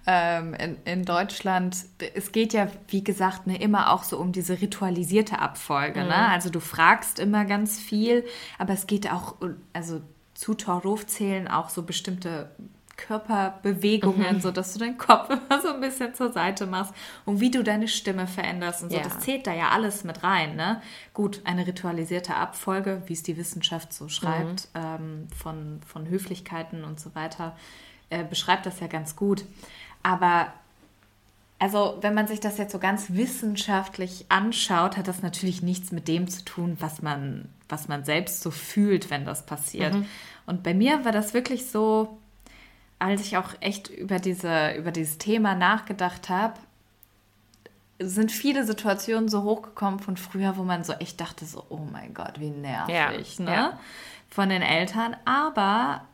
ähm, 0.07 0.55
in, 0.55 0.79
in 0.87 1.05
Deutschland, 1.05 1.77
es 2.15 2.33
geht 2.33 2.55
ja, 2.55 2.69
wie 2.89 3.05
gesagt, 3.05 3.47
ne, 3.47 3.61
immer 3.61 3.93
auch 3.93 4.03
so 4.03 4.17
um 4.17 4.33
diese 4.33 4.63
ritualisierte 4.63 5.39
Abfolge. 5.39 6.05
Ne? 6.05 6.29
Also 6.31 6.49
du 6.49 6.61
fragst 6.61 7.19
immer 7.19 7.45
ganz 7.45 7.79
viel, 7.79 8.25
aber 8.59 8.73
es 8.73 8.87
geht 8.87 9.13
auch, 9.13 9.37
also 9.75 10.01
zu 10.33 10.55
Torruf 10.55 11.07
zählen 11.07 11.49
auch 11.49 11.69
so 11.69 11.83
bestimmte 11.83 12.51
Körperbewegungen, 12.97 14.41
so 14.41 14.51
dass 14.51 14.73
du 14.73 14.79
deinen 14.79 14.99
Kopf 14.99 15.31
immer 15.31 15.61
so 15.61 15.69
ein 15.69 15.81
bisschen 15.81 16.15
zur 16.15 16.33
Seite 16.33 16.67
machst 16.67 16.95
und 17.25 17.41
wie 17.41 17.51
du 17.51 17.63
deine 17.63 17.89
Stimme 17.89 18.27
veränderst 18.27 18.83
und 18.83 18.91
so. 18.91 18.97
Ja. 18.97 19.03
Das 19.03 19.21
zählt 19.21 19.47
da 19.47 19.53
ja 19.53 19.69
alles 19.71 20.05
mit 20.05 20.23
rein. 20.23 20.57
Ne? 20.57 20.81
Gut, 21.15 21.41
eine 21.45 21.67
ritualisierte 21.67 22.35
Abfolge, 22.35 23.03
wie 23.07 23.13
es 23.13 23.23
die 23.23 23.37
Wissenschaft 23.37 23.93
so 23.93 24.09
schreibt, 24.09 24.69
ähm, 24.75 25.29
von, 25.37 25.81
von 25.87 26.09
Höflichkeiten 26.09 26.85
und 26.85 26.99
so 26.99 27.15
weiter, 27.15 27.57
äh, 28.11 28.25
beschreibt 28.25 28.67
das 28.67 28.81
ja 28.81 28.87
ganz 28.87 29.17
gut. 29.17 29.45
Aber 30.03 30.53
also, 31.59 31.97
wenn 32.03 32.13
man 32.13 32.27
sich 32.27 32.41
das 32.41 32.59
jetzt 32.59 32.73
so 32.73 32.79
ganz 32.79 33.07
wissenschaftlich 33.11 34.27
anschaut, 34.29 34.99
hat 34.99 35.09
das 35.09 35.23
natürlich 35.23 35.63
nichts 35.63 35.91
mit 35.91 36.07
dem 36.07 36.29
zu 36.29 36.45
tun, 36.45 36.77
was 36.81 37.01
man, 37.01 37.49
was 37.69 37.89
man 37.89 38.05
selbst 38.05 38.43
so 38.43 38.51
fühlt, 38.51 39.09
wenn 39.11 39.25
das 39.25 39.47
passiert. 39.47 39.95
Und 40.45 40.63
bei 40.63 40.75
mir 40.75 41.05
war 41.07 41.13
das 41.13 41.33
wirklich 41.33 41.71
so, 41.71 42.19
als 42.99 43.21
ich 43.23 43.37
auch 43.37 43.51
echt 43.61 43.89
über, 43.89 44.19
diese, 44.19 44.73
über 44.75 44.91
dieses 44.91 45.19
Thema 45.19 45.55
nachgedacht 45.55 46.29
habe, 46.29 46.55
sind 47.99 48.31
viele 48.31 48.65
Situationen 48.65 49.29
so 49.29 49.43
hochgekommen 49.43 50.01
von 50.01 50.17
früher, 50.17 50.57
wo 50.57 50.63
man 50.65 50.85
so 50.85 50.93
echt 50.95 51.21
dachte, 51.21 51.47
so, 51.47 51.65
oh 51.71 51.87
mein 51.91 52.13
Gott, 52.13 52.39
wie 52.41 52.51
nervig, 52.51 53.39
Ja, 53.39 53.45
ne? 53.45 53.51
ja. 53.53 53.81
Von 54.29 54.51
den 54.51 54.61
Eltern. 54.63 55.17
Aber 55.25 56.05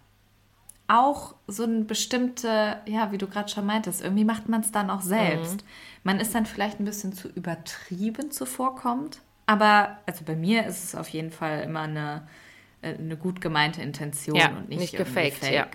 auch 0.87 1.35
so 1.49 1.65
eine 1.65 1.81
bestimmte, 1.85 2.77
ja, 2.87 3.11
wie 3.11 3.19
du 3.19 3.27
gerade 3.27 3.49
schon 3.49 3.67
meintest, 3.67 4.03
irgendwie 4.03 4.25
macht 4.25 4.49
man 4.49 4.61
es 4.61 4.71
dann 4.71 4.91
auch 4.91 5.01
selbst. 5.01 5.65
Man 6.05 6.21
ist 6.21 6.35
dann 6.35 6.47
vielleicht 6.47 6.79
ein 6.79 6.85
bisschen 6.85 7.13
zu 7.15 7.29
übertrieben 7.29 8.31
zuvorkommt. 8.31 9.21
Aber, 9.47 9.99
also 10.07 10.25
bei 10.25 10.37
mir 10.37 10.67
ist 10.67 10.85
es 10.85 10.95
auf 10.95 11.09
jeden 11.09 11.31
Fall 11.33 11.63
immer 11.63 11.81
eine, 11.83 12.29
äh, 12.83 12.95
eine 12.95 13.17
gut 13.17 13.41
gemeinte 13.41 13.83
Intention 13.83 14.37
Ja, 14.37 14.49
und 14.51 14.69
nicht, 14.69 14.81
nicht 14.81 14.97
gefaked, 14.97 15.39
fake. 15.39 15.53
ja. 15.53 15.67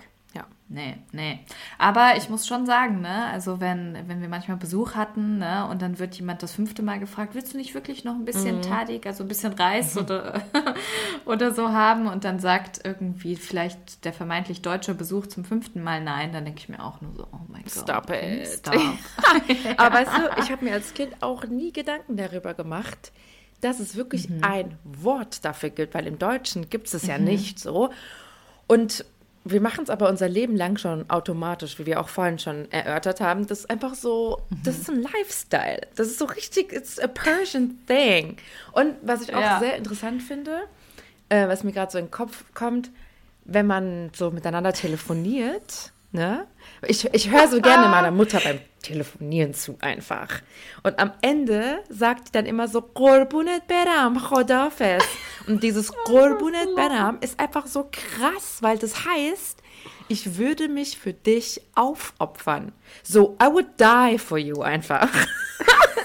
Nee, 0.70 0.98
nee. 1.12 1.40
Aber 1.78 2.12
ich 2.18 2.28
muss 2.28 2.46
schon 2.46 2.66
sagen, 2.66 3.00
ne, 3.00 3.26
also 3.32 3.58
wenn, 3.58 3.96
wenn 4.06 4.20
wir 4.20 4.28
manchmal 4.28 4.58
Besuch 4.58 4.96
hatten, 4.96 5.38
ne, 5.38 5.66
und 5.70 5.80
dann 5.80 5.98
wird 5.98 6.14
jemand 6.16 6.42
das 6.42 6.52
fünfte 6.52 6.82
Mal 6.82 6.98
gefragt, 6.98 7.34
willst 7.34 7.54
du 7.54 7.56
nicht 7.56 7.72
wirklich 7.72 8.04
noch 8.04 8.14
ein 8.14 8.26
bisschen 8.26 8.60
Tadig, 8.60 9.06
also 9.06 9.24
ein 9.24 9.28
bisschen 9.28 9.54
Reis 9.54 9.96
oder, 9.96 10.42
oder 11.24 11.54
so 11.54 11.70
haben? 11.72 12.06
Und 12.06 12.24
dann 12.24 12.38
sagt 12.38 12.82
irgendwie 12.84 13.36
vielleicht 13.36 14.04
der 14.04 14.12
vermeintlich 14.12 14.60
deutsche 14.60 14.94
Besuch 14.94 15.26
zum 15.28 15.46
fünften 15.46 15.82
Mal 15.82 16.02
nein, 16.02 16.32
dann 16.32 16.44
denke 16.44 16.60
ich 16.60 16.68
mir 16.68 16.84
auch 16.84 17.00
nur 17.00 17.14
so, 17.14 17.26
oh 17.32 17.40
mein 17.48 17.62
Gott. 17.62 17.72
Stop 17.72 18.10
it. 18.10 18.46
Stop. 18.46 18.74
Aber 19.78 19.94
weißt 19.94 20.10
du, 20.18 20.42
ich 20.42 20.52
habe 20.52 20.66
mir 20.66 20.74
als 20.74 20.92
Kind 20.92 21.22
auch 21.22 21.46
nie 21.46 21.72
Gedanken 21.72 22.18
darüber 22.18 22.52
gemacht, 22.52 23.12
dass 23.62 23.80
es 23.80 23.96
wirklich 23.96 24.28
ein 24.42 24.76
Wort 24.84 25.46
dafür 25.46 25.70
gibt, 25.70 25.94
weil 25.94 26.06
im 26.06 26.18
Deutschen 26.18 26.68
gibt 26.68 26.88
es 26.88 26.94
es 26.94 27.06
ja 27.06 27.16
nicht 27.18 27.58
so. 27.58 27.90
Und 28.66 29.06
wir 29.50 29.60
machen 29.60 29.84
es 29.84 29.90
aber 29.90 30.08
unser 30.08 30.28
Leben 30.28 30.56
lang 30.56 30.76
schon 30.78 31.08
automatisch, 31.10 31.78
wie 31.78 31.86
wir 31.86 32.00
auch 32.00 32.08
vorhin 32.08 32.38
schon 32.38 32.70
erörtert 32.70 33.20
haben. 33.20 33.46
Das 33.46 33.60
ist 33.60 33.70
einfach 33.70 33.94
so, 33.94 34.42
das 34.64 34.78
ist 34.78 34.90
ein 34.90 35.02
Lifestyle. 35.02 35.80
Das 35.96 36.06
ist 36.08 36.18
so 36.18 36.24
richtig, 36.26 36.72
it's 36.72 36.98
a 36.98 37.06
Persian 37.06 37.78
thing. 37.86 38.36
Und 38.72 38.94
was 39.02 39.22
ich 39.22 39.34
auch 39.34 39.40
Ja. 39.40 39.58
sehr 39.58 39.76
interessant 39.76 40.22
finde, 40.22 40.60
äh, 41.28 41.46
was 41.48 41.64
mir 41.64 41.72
gerade 41.72 41.90
so 41.92 41.98
in 41.98 42.06
den 42.06 42.10
Kopf 42.10 42.44
kommt, 42.54 42.90
wenn 43.44 43.66
man 43.66 44.10
so 44.14 44.30
miteinander 44.30 44.72
telefoniert, 44.72 45.92
ne? 46.12 46.46
Ich, 46.86 47.04
ich 47.12 47.30
höre 47.30 47.48
so 47.48 47.60
gerne 47.60 47.88
meiner 47.90 48.10
Mutter 48.10 48.40
beim 48.40 48.60
Telefonieren 48.82 49.54
zu 49.54 49.76
einfach. 49.80 50.40
Und 50.82 50.98
am 50.98 51.12
Ende 51.22 51.80
sagt 51.88 52.28
die 52.28 52.32
dann 52.32 52.46
immer 52.46 52.68
so, 52.68 52.80
Qurbunet 52.80 53.66
Beram, 53.66 54.18
Khodafes. 54.20 55.04
Und 55.46 55.62
dieses 55.62 55.92
Qurbunet 56.04 56.74
Beram 56.74 57.18
ist 57.20 57.38
einfach 57.40 57.66
so 57.66 57.88
krass, 57.90 58.58
weil 58.60 58.78
das 58.78 59.04
heißt, 59.04 59.58
ich 60.08 60.38
würde 60.38 60.68
mich 60.68 60.98
für 60.98 61.12
dich 61.12 61.60
aufopfern. 61.74 62.72
So, 63.02 63.36
I 63.42 63.46
would 63.46 63.66
die 63.78 64.18
for 64.18 64.38
you 64.38 64.62
einfach. 64.62 65.08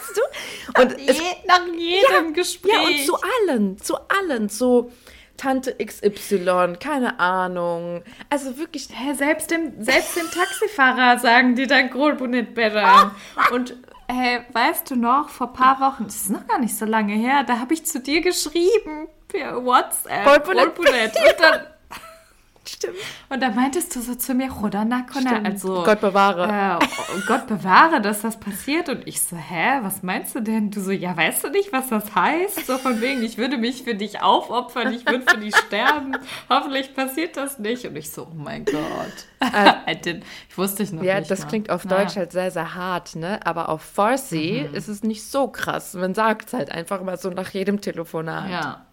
weißt 0.03 0.17
du? 0.17 0.81
Und 0.81 1.09
es 1.09 1.21
nach 1.47 1.65
jedem 1.77 2.33
Gespräch. 2.33 2.73
ja, 2.73 2.81
und 2.81 3.05
zu 3.05 3.17
allen, 3.47 3.77
zu 3.77 3.95
allen, 4.09 4.49
so 4.49 4.91
Tante 5.37 5.75
XY, 5.83 6.75
keine 6.79 7.19
Ahnung. 7.19 8.03
Also 8.29 8.57
wirklich, 8.57 8.89
Hä, 8.91 9.13
selbst 9.13 9.51
dem, 9.51 9.83
selbst 9.83 10.15
dem 10.15 10.29
Taxifahrer 10.29 11.19
sagen 11.19 11.55
die 11.55 11.67
dann 11.67 11.89
Grolbunet 11.89 12.53
better. 12.53 13.11
Und 13.51 13.75
hey, 14.07 14.41
weißt 14.51 14.91
du 14.91 14.95
noch, 14.95 15.29
vor 15.29 15.47
ein 15.47 15.53
paar 15.53 15.79
Wochen, 15.79 16.05
das 16.05 16.15
ist 16.15 16.29
noch 16.29 16.47
gar 16.47 16.59
nicht 16.59 16.77
so 16.77 16.85
lange 16.85 17.13
her, 17.13 17.43
da 17.43 17.59
habe 17.59 17.73
ich 17.73 17.85
zu 17.85 17.99
dir 17.99 18.21
geschrieben 18.21 19.07
per 19.27 19.63
WhatsApp. 19.65 20.43
Grolbunet. 20.43 21.13
Und 21.15 21.39
dann, 21.39 21.61
stimmt. 22.65 22.95
und 23.29 23.41
dann 23.41 23.55
meintest 23.55 23.95
du 23.95 24.01
so 24.01 24.15
zu 24.15 24.33
mir, 24.33 24.51
Rodanakona, 24.51 25.41
also 25.43 25.83
Gott 25.83 26.01
bewahre. 26.01 26.79
äh, 26.81 26.85
oh 26.85 27.19
Gott 27.27 27.47
bewahre, 27.47 28.01
dass 28.01 28.21
das 28.21 28.39
passiert. 28.39 28.89
Und 28.89 29.07
ich 29.07 29.21
so, 29.21 29.35
hä, 29.35 29.79
was 29.81 30.03
meinst 30.03 30.35
du 30.35 30.39
denn? 30.41 30.71
Du 30.71 30.81
so, 30.81 30.91
ja, 30.91 31.15
weißt 31.15 31.43
du 31.43 31.49
nicht, 31.49 31.71
was 31.73 31.89
das 31.89 32.15
heißt? 32.15 32.65
So 32.65 32.77
von 32.77 33.01
wegen, 33.01 33.23
ich 33.23 33.37
würde 33.37 33.57
mich 33.57 33.83
für 33.83 33.95
dich 33.95 34.21
aufopfern, 34.21 34.93
ich 34.93 35.05
würde 35.05 35.25
für 35.29 35.37
dich 35.37 35.55
sterben. 35.55 36.17
Hoffentlich 36.49 36.93
passiert 36.95 37.37
das 37.37 37.59
nicht. 37.59 37.85
Und 37.85 37.95
ich 37.95 38.11
so, 38.11 38.23
oh 38.23 38.35
mein 38.35 38.65
Gott. 38.65 38.73
Didn't- 39.43 40.23
ich 40.49 40.57
wusste 40.57 40.83
ich 40.83 40.91
noch 40.91 41.03
Ja, 41.03 41.19
nicht. 41.19 41.29
das 41.29 41.41
mal. 41.41 41.47
klingt 41.47 41.69
auf 41.69 41.85
Naja. 41.85 42.03
Deutsch 42.05 42.15
halt 42.15 42.31
sehr, 42.31 42.51
sehr 42.51 42.75
hart, 42.75 43.15
ne? 43.15 43.39
Aber 43.45 43.69
auf 43.69 43.81
Farsi 43.81 44.67
ist 44.73 44.87
es 44.87 45.03
nicht 45.03 45.25
so 45.25 45.47
krass. 45.49 45.93
Man 45.93 46.13
sagt 46.13 46.47
es 46.47 46.53
halt 46.53 46.71
einfach 46.71 47.01
mal 47.03 47.17
so 47.17 47.29
nach 47.29 47.49
jedem 47.49 47.81
Telefonat. 47.81 48.49
Ja. 48.49 48.85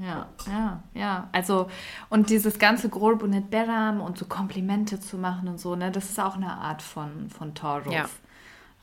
Ja, 0.00 0.28
ja, 0.46 0.82
ja. 0.94 1.28
Also, 1.32 1.68
und 2.08 2.30
dieses 2.30 2.58
ganze 2.58 2.88
Grolbunet 2.88 3.50
Beram 3.50 4.00
und 4.00 4.16
so 4.16 4.24
Komplimente 4.24 5.00
zu 5.00 5.18
machen 5.18 5.48
und 5.48 5.60
so, 5.60 5.76
ne, 5.76 5.90
das 5.90 6.10
ist 6.10 6.18
auch 6.18 6.36
eine 6.36 6.52
Art 6.52 6.80
von, 6.80 7.28
von 7.28 7.54
Toruf. 7.54 7.92
Ja. 7.92 8.08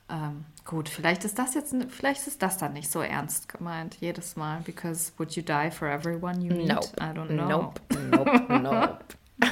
ähm, 0.10 0.46
gut, 0.66 0.88
vielleicht 0.88 1.26
ist 1.26 1.40
das 1.40 1.56
jetzt, 1.56 1.76
vielleicht 1.90 2.28
ist 2.28 2.44
das 2.44 2.58
dann 2.58 2.74
nicht 2.74 2.92
so 2.92 3.02
ernst 3.02 3.50
gemeint 3.50 3.98
jedes 4.00 4.36
Mal, 4.36 4.62
because 4.62 5.12
would 5.18 5.32
you 5.32 5.42
die 5.42 5.72
for 5.72 5.88
everyone 5.88 6.42
you 6.42 6.54
meet? 6.54 6.68
Nope. 6.68 6.90
I 7.00 7.06
don't 7.06 7.28
know. 7.28 7.48
Nope, 7.48 7.82
nope, 8.12 8.60
nope. 8.62 9.00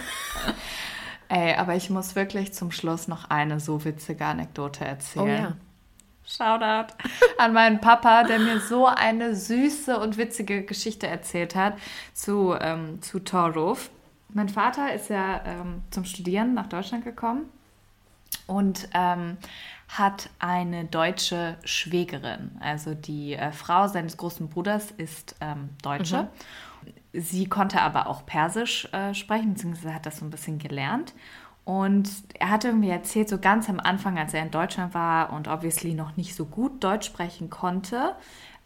Ey, 1.29 1.55
aber 1.55 1.75
ich 1.75 1.89
muss 1.89 2.15
wirklich 2.15 2.53
zum 2.53 2.71
Schluss 2.71 3.07
noch 3.07 3.29
eine 3.29 3.59
so 3.59 3.83
witzige 3.83 4.25
Anekdote 4.25 4.85
erzählen. 4.85 5.25
Oh 5.25 5.27
ja. 5.27 5.57
Shoutout 6.27 6.93
an 7.37 7.53
meinen 7.53 7.79
Papa, 7.79 8.23
der 8.23 8.39
mir 8.39 8.59
so 8.59 8.85
eine 8.85 9.33
süße 9.33 9.97
und 9.97 10.17
witzige 10.17 10.63
Geschichte 10.63 11.07
erzählt 11.07 11.55
hat 11.55 11.77
zu, 12.13 12.53
ähm, 12.59 13.01
zu 13.01 13.19
Torruf. 13.19 13.89
Mein 14.33 14.49
Vater 14.49 14.93
ist 14.93 15.09
ja 15.09 15.41
ähm, 15.45 15.83
zum 15.89 16.03
Studieren 16.03 16.53
nach 16.53 16.67
Deutschland 16.67 17.05
gekommen 17.05 17.45
und 18.45 18.89
ähm, 18.93 19.37
hat 19.87 20.29
eine 20.39 20.83
deutsche 20.83 21.57
Schwägerin. 21.63 22.51
Also 22.59 22.93
die 22.93 23.33
äh, 23.33 23.53
Frau 23.53 23.87
seines 23.87 24.17
großen 24.17 24.49
Bruders 24.49 24.91
ist 24.91 25.35
ähm, 25.39 25.69
Deutsche. 25.81 26.27
Sie 27.13 27.47
konnte 27.47 27.81
aber 27.81 28.07
auch 28.07 28.25
Persisch 28.25 28.85
äh, 28.91 29.13
sprechen, 29.13 29.53
beziehungsweise 29.53 29.93
hat 29.93 30.05
das 30.05 30.17
so 30.17 30.25
ein 30.25 30.29
bisschen 30.29 30.59
gelernt. 30.59 31.13
Und 31.67 32.09
er 32.39 32.49
hat 32.49 32.63
irgendwie 32.63 32.89
erzählt, 32.89 33.27
so 33.27 33.39
ganz 33.39 33.67
am 33.67 33.81
Anfang, 33.81 34.17
als 34.17 34.33
er 34.33 34.41
in 34.41 34.51
Deutschland 34.51 34.93
war 34.93 35.33
und 35.33 35.49
obviously 35.49 35.95
noch 35.95 36.15
nicht 36.15 36.33
so 36.33 36.45
gut 36.45 36.81
Deutsch 36.81 37.07
sprechen 37.07 37.49
konnte, 37.49 38.15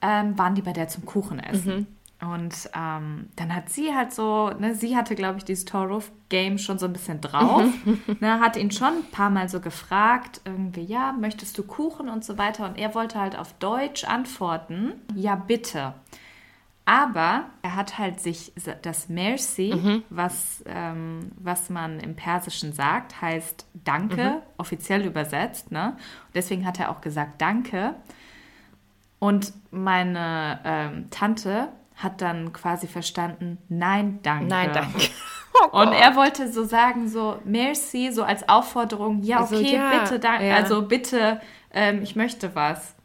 ähm, 0.03 0.37
waren 0.37 0.53
die 0.53 0.61
bei 0.61 0.71
der 0.71 0.87
zum 0.87 1.03
Kuchenessen. 1.07 1.87
Und 2.21 2.69
ähm, 2.75 3.29
dann 3.35 3.55
hat 3.55 3.69
sie 3.69 3.95
halt 3.95 4.13
so, 4.13 4.51
ne, 4.51 4.75
sie 4.75 4.95
hatte, 4.95 5.15
glaube 5.15 5.39
ich, 5.39 5.45
dieses 5.45 5.65
Toruf-Game 5.65 6.59
schon 6.59 6.77
so 6.77 6.85
ein 6.85 6.93
bisschen 6.93 7.21
drauf. 7.21 7.63
ne, 8.19 8.39
hat 8.39 8.55
ihn 8.55 8.69
schon 8.69 8.89
ein 8.89 9.11
paar 9.11 9.31
Mal 9.31 9.49
so 9.49 9.61
gefragt, 9.61 10.41
irgendwie, 10.45 10.83
ja, 10.83 11.11
möchtest 11.11 11.57
du 11.57 11.63
Kuchen 11.63 12.07
und 12.07 12.23
so 12.23 12.37
weiter. 12.37 12.69
Und 12.69 12.77
er 12.77 12.93
wollte 12.93 13.19
halt 13.19 13.35
auf 13.35 13.53
Deutsch 13.53 14.03
antworten, 14.03 14.93
ja, 15.15 15.33
bitte. 15.33 15.95
Aber 16.85 17.45
er 17.61 17.75
hat 17.75 17.99
halt 17.99 18.19
sich 18.19 18.51
das 18.81 19.07
Merci, 19.07 20.01
was, 20.09 20.63
ähm, 20.65 21.31
was 21.37 21.69
man 21.69 21.99
im 21.99 22.15
Persischen 22.15 22.73
sagt, 22.73 23.21
heißt 23.21 23.67
Danke, 23.73 24.41
offiziell 24.57 25.05
übersetzt. 25.05 25.71
Ne? 25.71 25.95
Deswegen 26.33 26.65
hat 26.65 26.79
er 26.79 26.89
auch 26.89 27.01
gesagt 27.01 27.41
Danke. 27.41 27.95
Und 29.19 29.53
meine 29.69 30.59
ähm, 30.65 31.09
Tante 31.11 31.69
hat 31.95 32.21
dann 32.21 32.51
quasi 32.53 32.87
verstanden, 32.87 33.59
nein, 33.69 34.19
danke. 34.23 34.47
Nein, 34.47 34.71
danke. 34.73 34.99
Und 35.71 35.91
er 35.91 36.15
wollte 36.15 36.51
so 36.51 36.63
sagen, 36.63 37.07
so 37.07 37.37
merci, 37.43 38.11
so 38.11 38.23
als 38.23 38.47
Aufforderung, 38.49 39.21
ja, 39.21 39.41
Also, 39.41 39.57
okay, 39.57 39.75
ja, 39.75 39.99
bitte, 39.99 40.19
danke, 40.19 40.47
ja. 40.47 40.55
also 40.55 40.81
bitte, 40.81 41.39
ähm, 41.71 42.01
ich 42.01 42.15
möchte 42.15 42.55
was. 42.55 42.95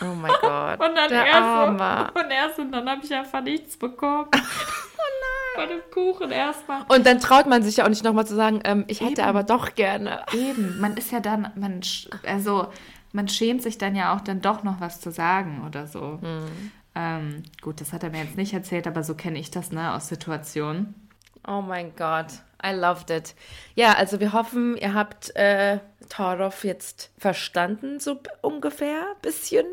Oh 0.00 0.14
mein 0.14 0.32
Gott. 0.40 0.80
Und 0.80 0.94
dann 0.96 1.08
der 1.08 1.26
er 1.26 1.42
Arme. 1.44 2.10
so, 2.14 2.20
und 2.22 2.30
er 2.30 2.50
so, 2.54 2.62
und 2.62 2.72
dann 2.72 2.88
habe 2.88 3.00
ich 3.04 3.14
einfach 3.14 3.40
nichts 3.42 3.76
bekommen. 3.76 4.26
oh 4.34 4.36
nein. 4.36 5.56
Bei 5.56 5.66
dem 5.66 5.80
Kuchen 5.90 6.30
erstmal. 6.30 6.82
Und 6.88 7.06
dann 7.06 7.18
traut 7.20 7.46
man 7.46 7.62
sich 7.62 7.78
ja 7.78 7.84
auch 7.84 7.88
nicht 7.88 8.04
nochmal 8.04 8.26
zu 8.26 8.34
sagen, 8.34 8.60
ähm, 8.64 8.84
ich 8.88 9.00
hätte 9.00 9.22
Eben. 9.22 9.28
aber 9.30 9.42
doch 9.42 9.74
gerne. 9.74 10.24
Eben, 10.32 10.78
man 10.80 10.96
ist 10.96 11.12
ja 11.12 11.20
dann, 11.20 11.50
man, 11.56 11.80
sch- 11.80 12.08
also 12.26 12.68
man 13.12 13.28
schämt 13.28 13.62
sich 13.62 13.78
dann 13.78 13.94
ja 13.96 14.14
auch 14.14 14.20
dann 14.20 14.40
doch 14.42 14.62
noch 14.62 14.80
was 14.80 15.00
zu 15.00 15.10
sagen 15.10 15.62
oder 15.66 15.86
so. 15.86 16.18
Ähm, 16.94 17.42
gut, 17.62 17.80
das 17.80 17.92
hat 17.92 18.02
er 18.02 18.10
mir 18.10 18.22
jetzt 18.24 18.36
nicht 18.36 18.52
erzählt, 18.52 18.86
aber 18.86 19.02
so 19.02 19.14
kenne 19.14 19.38
ich 19.38 19.50
das, 19.50 19.70
ne, 19.72 19.94
aus 19.94 20.08
Situationen. 20.08 20.94
Oh 21.46 21.62
mein 21.62 21.94
Gott, 21.96 22.26
I 22.64 22.72
loved 22.72 23.10
it. 23.10 23.34
Ja, 23.74 23.92
also 23.94 24.20
wir 24.20 24.32
hoffen, 24.32 24.76
ihr 24.76 24.94
habt 24.94 25.34
äh, 25.36 25.78
Torov 26.08 26.64
jetzt 26.64 27.10
verstanden, 27.18 28.00
so 28.00 28.18
ungefähr, 28.42 29.04
bisschen. 29.22 29.66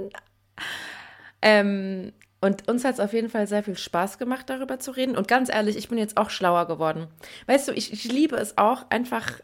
Ähm, 1.42 2.14
und 2.42 2.68
uns 2.68 2.84
hat 2.84 2.96
es 2.96 3.00
auf 3.00 3.14
jeden 3.14 3.30
Fall 3.30 3.48
sehr 3.48 3.64
viel 3.64 3.78
Spaß 3.78 4.18
gemacht, 4.18 4.50
darüber 4.50 4.80
zu 4.80 4.92
reden. 4.92 5.16
Und 5.16 5.28
ganz 5.28 5.50
ehrlich, 5.50 5.78
ich 5.78 5.88
bin 5.90 5.98
jetzt 5.98 6.18
auch 6.18 6.30
schlauer 6.30 6.68
geworden. 6.68 7.08
Weißt 7.48 7.68
du, 7.68 7.72
ich, 7.72 7.94
ich 7.94 8.04
liebe 8.06 8.36
es 8.36 8.58
auch, 8.58 8.86
einfach 8.90 9.40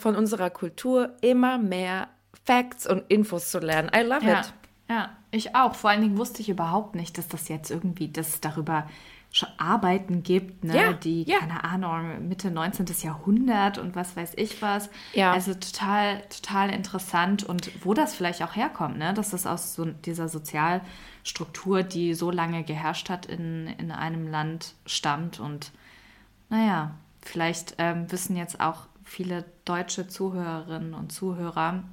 von 0.00 0.16
unserer 0.16 0.50
Kultur 0.50 1.14
immer 1.20 1.58
mehr 1.58 2.08
Facts 2.44 2.86
und 2.86 3.04
Infos 3.08 3.50
zu 3.50 3.58
lernen. 3.58 3.90
I 3.94 4.00
love 4.00 4.24
Ja, 4.26 4.40
it. 4.40 4.52
ja, 4.88 5.10
ich 5.30 5.54
auch. 5.54 5.74
Vor 5.74 5.90
allen 5.90 6.00
Dingen 6.02 6.18
wusste 6.18 6.40
ich 6.40 6.48
überhaupt 6.48 6.94
nicht, 6.94 7.18
dass 7.18 7.28
das 7.28 7.48
jetzt 7.48 7.70
irgendwie, 7.70 8.08
dass 8.08 8.40
darüber 8.40 8.88
Arbeiten 9.58 10.22
gibt, 10.22 10.64
ne, 10.64 10.76
Ja, 10.76 10.92
die, 10.92 11.24
ja. 11.24 11.38
keine 11.38 11.62
Ahnung, 11.64 12.28
Mitte 12.28 12.50
19. 12.50 12.86
Jahrhundert 13.02 13.78
und 13.78 13.94
was 13.94 14.16
weiß 14.16 14.32
ich 14.36 14.62
was. 14.62 14.90
Ja. 15.12 15.32
Also 15.32 15.54
total, 15.54 16.22
total 16.28 16.70
interessant 16.70 17.44
und 17.44 17.70
wo 17.84 17.94
das 17.94 18.14
vielleicht 18.14 18.42
auch 18.42 18.56
herkommt, 18.56 18.98
ne, 18.98 19.12
dass 19.14 19.30
das 19.30 19.46
aus 19.46 19.74
so 19.74 19.84
dieser 19.84 20.28
Sozialstruktur, 20.28 21.82
die 21.82 22.14
so 22.14 22.30
lange 22.30 22.64
geherrscht 22.64 23.10
hat 23.10 23.26
in, 23.26 23.66
in 23.78 23.90
einem 23.90 24.26
Land, 24.28 24.74
stammt 24.86 25.40
und 25.40 25.72
naja, 26.48 26.94
vielleicht 27.20 27.74
ähm, 27.78 28.10
wissen 28.10 28.36
jetzt 28.36 28.60
auch 28.60 28.86
viele 29.04 29.44
deutsche 29.64 30.08
Zuhörerinnen 30.08 30.94
und 30.94 31.12
Zuhörer, 31.12 31.84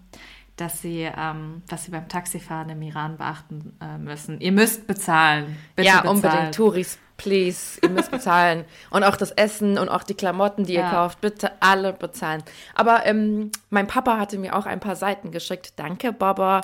dass 0.58 0.82
sie, 0.82 1.02
ähm, 1.02 1.63
was 1.68 1.84
sie 1.86 1.91
beim 1.91 2.08
Taxifahren 2.08 2.70
im 2.70 2.82
Iran 2.82 3.18
beachten 3.18 3.78
äh, 3.82 3.98
müssen. 3.98 4.39
Ihr 4.39 4.52
müsst 4.54 4.88
bezahlen. 4.88 5.58
Bitte 5.76 5.88
ja, 5.89 6.02
bezahlt. 6.02 6.15
unbedingt. 6.15 6.56
Touris, 6.56 6.98
please. 7.18 7.78
Ihr 7.82 7.89
müsst 7.89 8.10
bezahlen. 8.12 8.63
und 8.89 9.04
auch 9.04 9.18
das 9.18 9.32
Essen 9.32 9.78
und 9.78 9.89
auch 9.89 10.04
die 10.04 10.13
Klamotten, 10.13 10.63
die 10.63 10.74
ihr 10.76 10.82
Ja. 10.82 10.91
kauft, 10.91 11.20
bitte 11.22 11.52
alle 11.62 11.91
bezahlen. 11.94 12.41
Aber 12.74 13.06
ähm, 13.06 13.52
mein 13.70 13.88
Papa 13.88 14.18
hatte 14.18 14.38
mir 14.38 14.56
auch 14.56 14.65
ein 14.65 14.80
paar 14.80 14.96
Seiten 14.96 15.32
geschickt. 15.32 15.74
Danke, 15.76 16.13
Baba. 16.13 16.62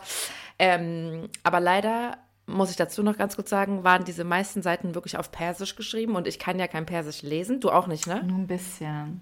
Ähm, 0.58 1.28
aber 1.44 1.60
leider 1.60 2.18
muss 2.46 2.70
ich 2.70 2.76
dazu 2.78 3.04
noch 3.04 3.18
ganz 3.18 3.36
kurz 3.36 3.50
sagen, 3.50 3.84
waren 3.84 4.04
diese 4.06 4.24
meisten 4.24 4.62
Seiten 4.62 4.96
wirklich 4.96 5.18
auf 5.18 5.32
Persisch 5.32 5.76
geschrieben 5.76 6.16
und 6.16 6.28
ich 6.28 6.40
kann 6.40 6.60
ja 6.60 6.68
kein 6.68 6.86
Persisch 6.86 7.24
lesen. 7.24 7.60
Du 7.60 7.70
auch 7.72 7.88
nicht, 7.88 8.08
ne? 8.08 8.24
Nur 8.24 8.38
ein 8.40 8.48
bisschen. 8.48 9.22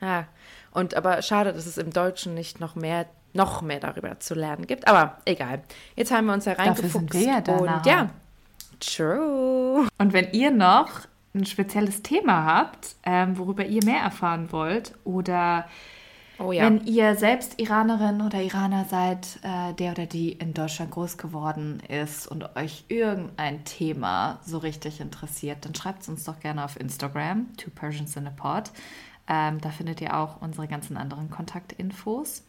Ja. 0.00 0.26
Und 0.72 0.94
aber 0.94 1.22
schade, 1.22 1.52
dass 1.52 1.66
es 1.66 1.78
im 1.78 1.90
Deutschen 1.90 2.34
nicht 2.34 2.58
noch 2.60 2.74
mehr 2.74 3.06
noch 3.32 3.62
mehr 3.62 3.80
darüber 3.80 4.18
zu 4.20 4.34
lernen 4.34 4.66
gibt. 4.66 4.86
Aber 4.86 5.18
egal. 5.24 5.62
Jetzt 5.96 6.12
haben 6.12 6.26
wir 6.26 6.34
uns 6.34 6.44
da 6.44 6.54
Dafür 6.54 6.66
reingefuchst. 6.66 6.92
sind 6.92 7.14
wir 7.14 7.20
ja 7.22 7.56
und 7.56 7.86
ja, 7.86 8.10
true. 8.80 9.86
Und 9.98 10.12
wenn 10.12 10.30
ihr 10.32 10.50
noch 10.50 11.00
ein 11.34 11.46
spezielles 11.46 12.02
Thema 12.02 12.44
habt, 12.44 12.96
ähm, 13.04 13.38
worüber 13.38 13.64
ihr 13.64 13.84
mehr 13.84 14.00
erfahren 14.00 14.52
wollt 14.52 14.94
oder 15.04 15.66
Oh 16.38 16.50
ja. 16.50 16.64
Wenn 16.64 16.84
ihr 16.86 17.14
selbst 17.14 17.60
Iranerin 17.60 18.20
oder 18.20 18.42
Iraner 18.42 18.84
seid, 18.86 19.38
äh, 19.42 19.74
der 19.74 19.92
oder 19.92 20.06
die 20.06 20.32
in 20.32 20.54
Deutschland 20.54 20.90
groß 20.90 21.16
geworden 21.16 21.80
ist 21.88 22.26
und 22.26 22.56
euch 22.56 22.84
irgendein 22.88 23.64
Thema 23.64 24.40
so 24.44 24.58
richtig 24.58 25.00
interessiert, 25.00 25.64
dann 25.64 25.74
schreibt 25.74 26.02
es 26.02 26.08
uns 26.08 26.24
doch 26.24 26.40
gerne 26.40 26.64
auf 26.64 26.80
Instagram, 26.80 27.54
Two 27.56 27.70
Persians 27.70 28.16
in 28.16 28.26
a 28.26 28.30
Pod. 28.30 28.70
Ähm, 29.28 29.60
da 29.60 29.70
findet 29.70 30.00
ihr 30.00 30.16
auch 30.16 30.40
unsere 30.40 30.66
ganzen 30.66 30.96
anderen 30.96 31.30
Kontaktinfos. 31.30 32.42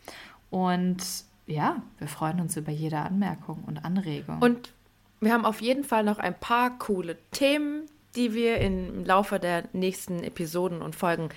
Und 0.53 1.03
ja, 1.47 1.81
wir 1.97 2.07
freuen 2.07 2.39
uns 2.39 2.55
über 2.57 2.71
jede 2.71 2.99
Anmerkung 2.99 3.63
und 3.65 3.83
Anregung. 3.83 4.39
Und 4.39 4.71
wir 5.19 5.33
haben 5.33 5.45
auf 5.45 5.61
jeden 5.61 5.83
Fall 5.83 6.03
noch 6.03 6.19
ein 6.19 6.39
paar 6.39 6.77
coole 6.77 7.17
Themen, 7.31 7.87
die 8.15 8.35
wir 8.35 8.59
im 8.59 9.03
Laufe 9.03 9.39
der 9.39 9.63
nächsten 9.73 10.23
Episoden 10.23 10.83
und 10.83 10.95
Folgen 10.95 11.29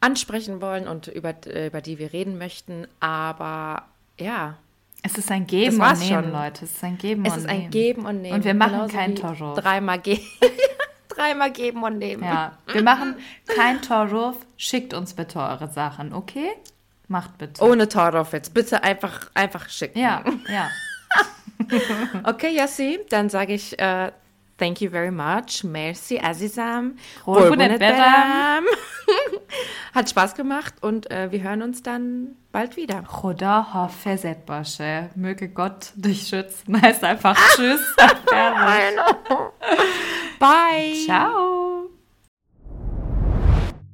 ansprechen 0.00 0.62
wollen 0.62 0.88
und 0.88 1.08
über, 1.08 1.34
äh, 1.46 1.66
über 1.66 1.82
die 1.82 1.98
wir 1.98 2.14
reden 2.14 2.38
möchten. 2.38 2.86
Aber 3.00 3.82
ja, 4.18 4.56
es 5.02 5.18
ist 5.18 5.30
ein 5.30 5.46
Geben 5.46 5.78
und 5.82 5.98
Nehmen, 5.98 6.24
schon. 6.24 6.32
Leute. 6.32 6.64
Es 6.64 6.72
ist 6.72 6.84
ein 6.84 6.96
Geben 6.96 7.26
es 7.26 7.32
und 7.34 7.38
ist 7.40 7.46
Nehmen. 7.46 7.64
ein 7.64 7.70
Geben 7.70 8.06
und 8.06 8.22
Nehmen. 8.22 8.34
Und 8.36 8.44
wir 8.46 8.54
machen 8.54 8.72
Genauso 8.72 8.96
kein 8.96 9.14
Torruf. 9.14 9.58
Dreimal, 9.58 9.98
ge 9.98 10.20
dreimal 11.10 11.52
geben 11.52 11.82
und 11.82 11.98
nehmen. 11.98 12.24
Ja, 12.24 12.56
wir 12.72 12.82
machen 12.82 13.16
kein 13.46 13.82
Torruf. 13.82 14.36
Schickt 14.56 14.94
uns 14.94 15.12
bitte 15.12 15.38
eure 15.38 15.68
Sachen, 15.68 16.14
okay? 16.14 16.48
Macht 17.08 17.38
bitte. 17.38 17.62
Ohne 17.62 17.88
Torov 17.88 18.32
jetzt. 18.32 18.54
Bitte 18.54 18.82
einfach, 18.82 19.30
einfach 19.34 19.68
schicken. 19.68 19.98
Ja, 19.98 20.24
ja. 20.48 20.70
Okay, 22.24 22.54
Yassi, 22.54 23.00
dann 23.08 23.30
sage 23.30 23.54
ich 23.54 23.78
äh, 23.78 24.10
thank 24.58 24.80
you 24.80 24.90
very 24.90 25.10
much. 25.10 25.64
Merci, 25.64 26.18
Azizam. 26.18 26.96
Beram. 27.78 28.64
Hat 29.94 30.10
Spaß 30.10 30.34
gemacht 30.34 30.74
und 30.80 31.10
äh, 31.10 31.30
wir 31.30 31.42
hören 31.42 31.62
uns 31.62 31.82
dann 31.82 32.36
bald 32.52 32.76
wieder. 32.76 33.02
Khoda 33.02 33.72
hafezet 33.72 34.46
bashe. 34.46 35.10
Möge 35.14 35.48
Gott 35.48 35.92
dich 35.94 36.28
schützen. 36.28 36.80
Heißt 36.82 37.04
einfach 37.04 37.36
Tschüss. 37.56 37.80
Bye. 40.38 40.94
Ciao. 41.04 41.73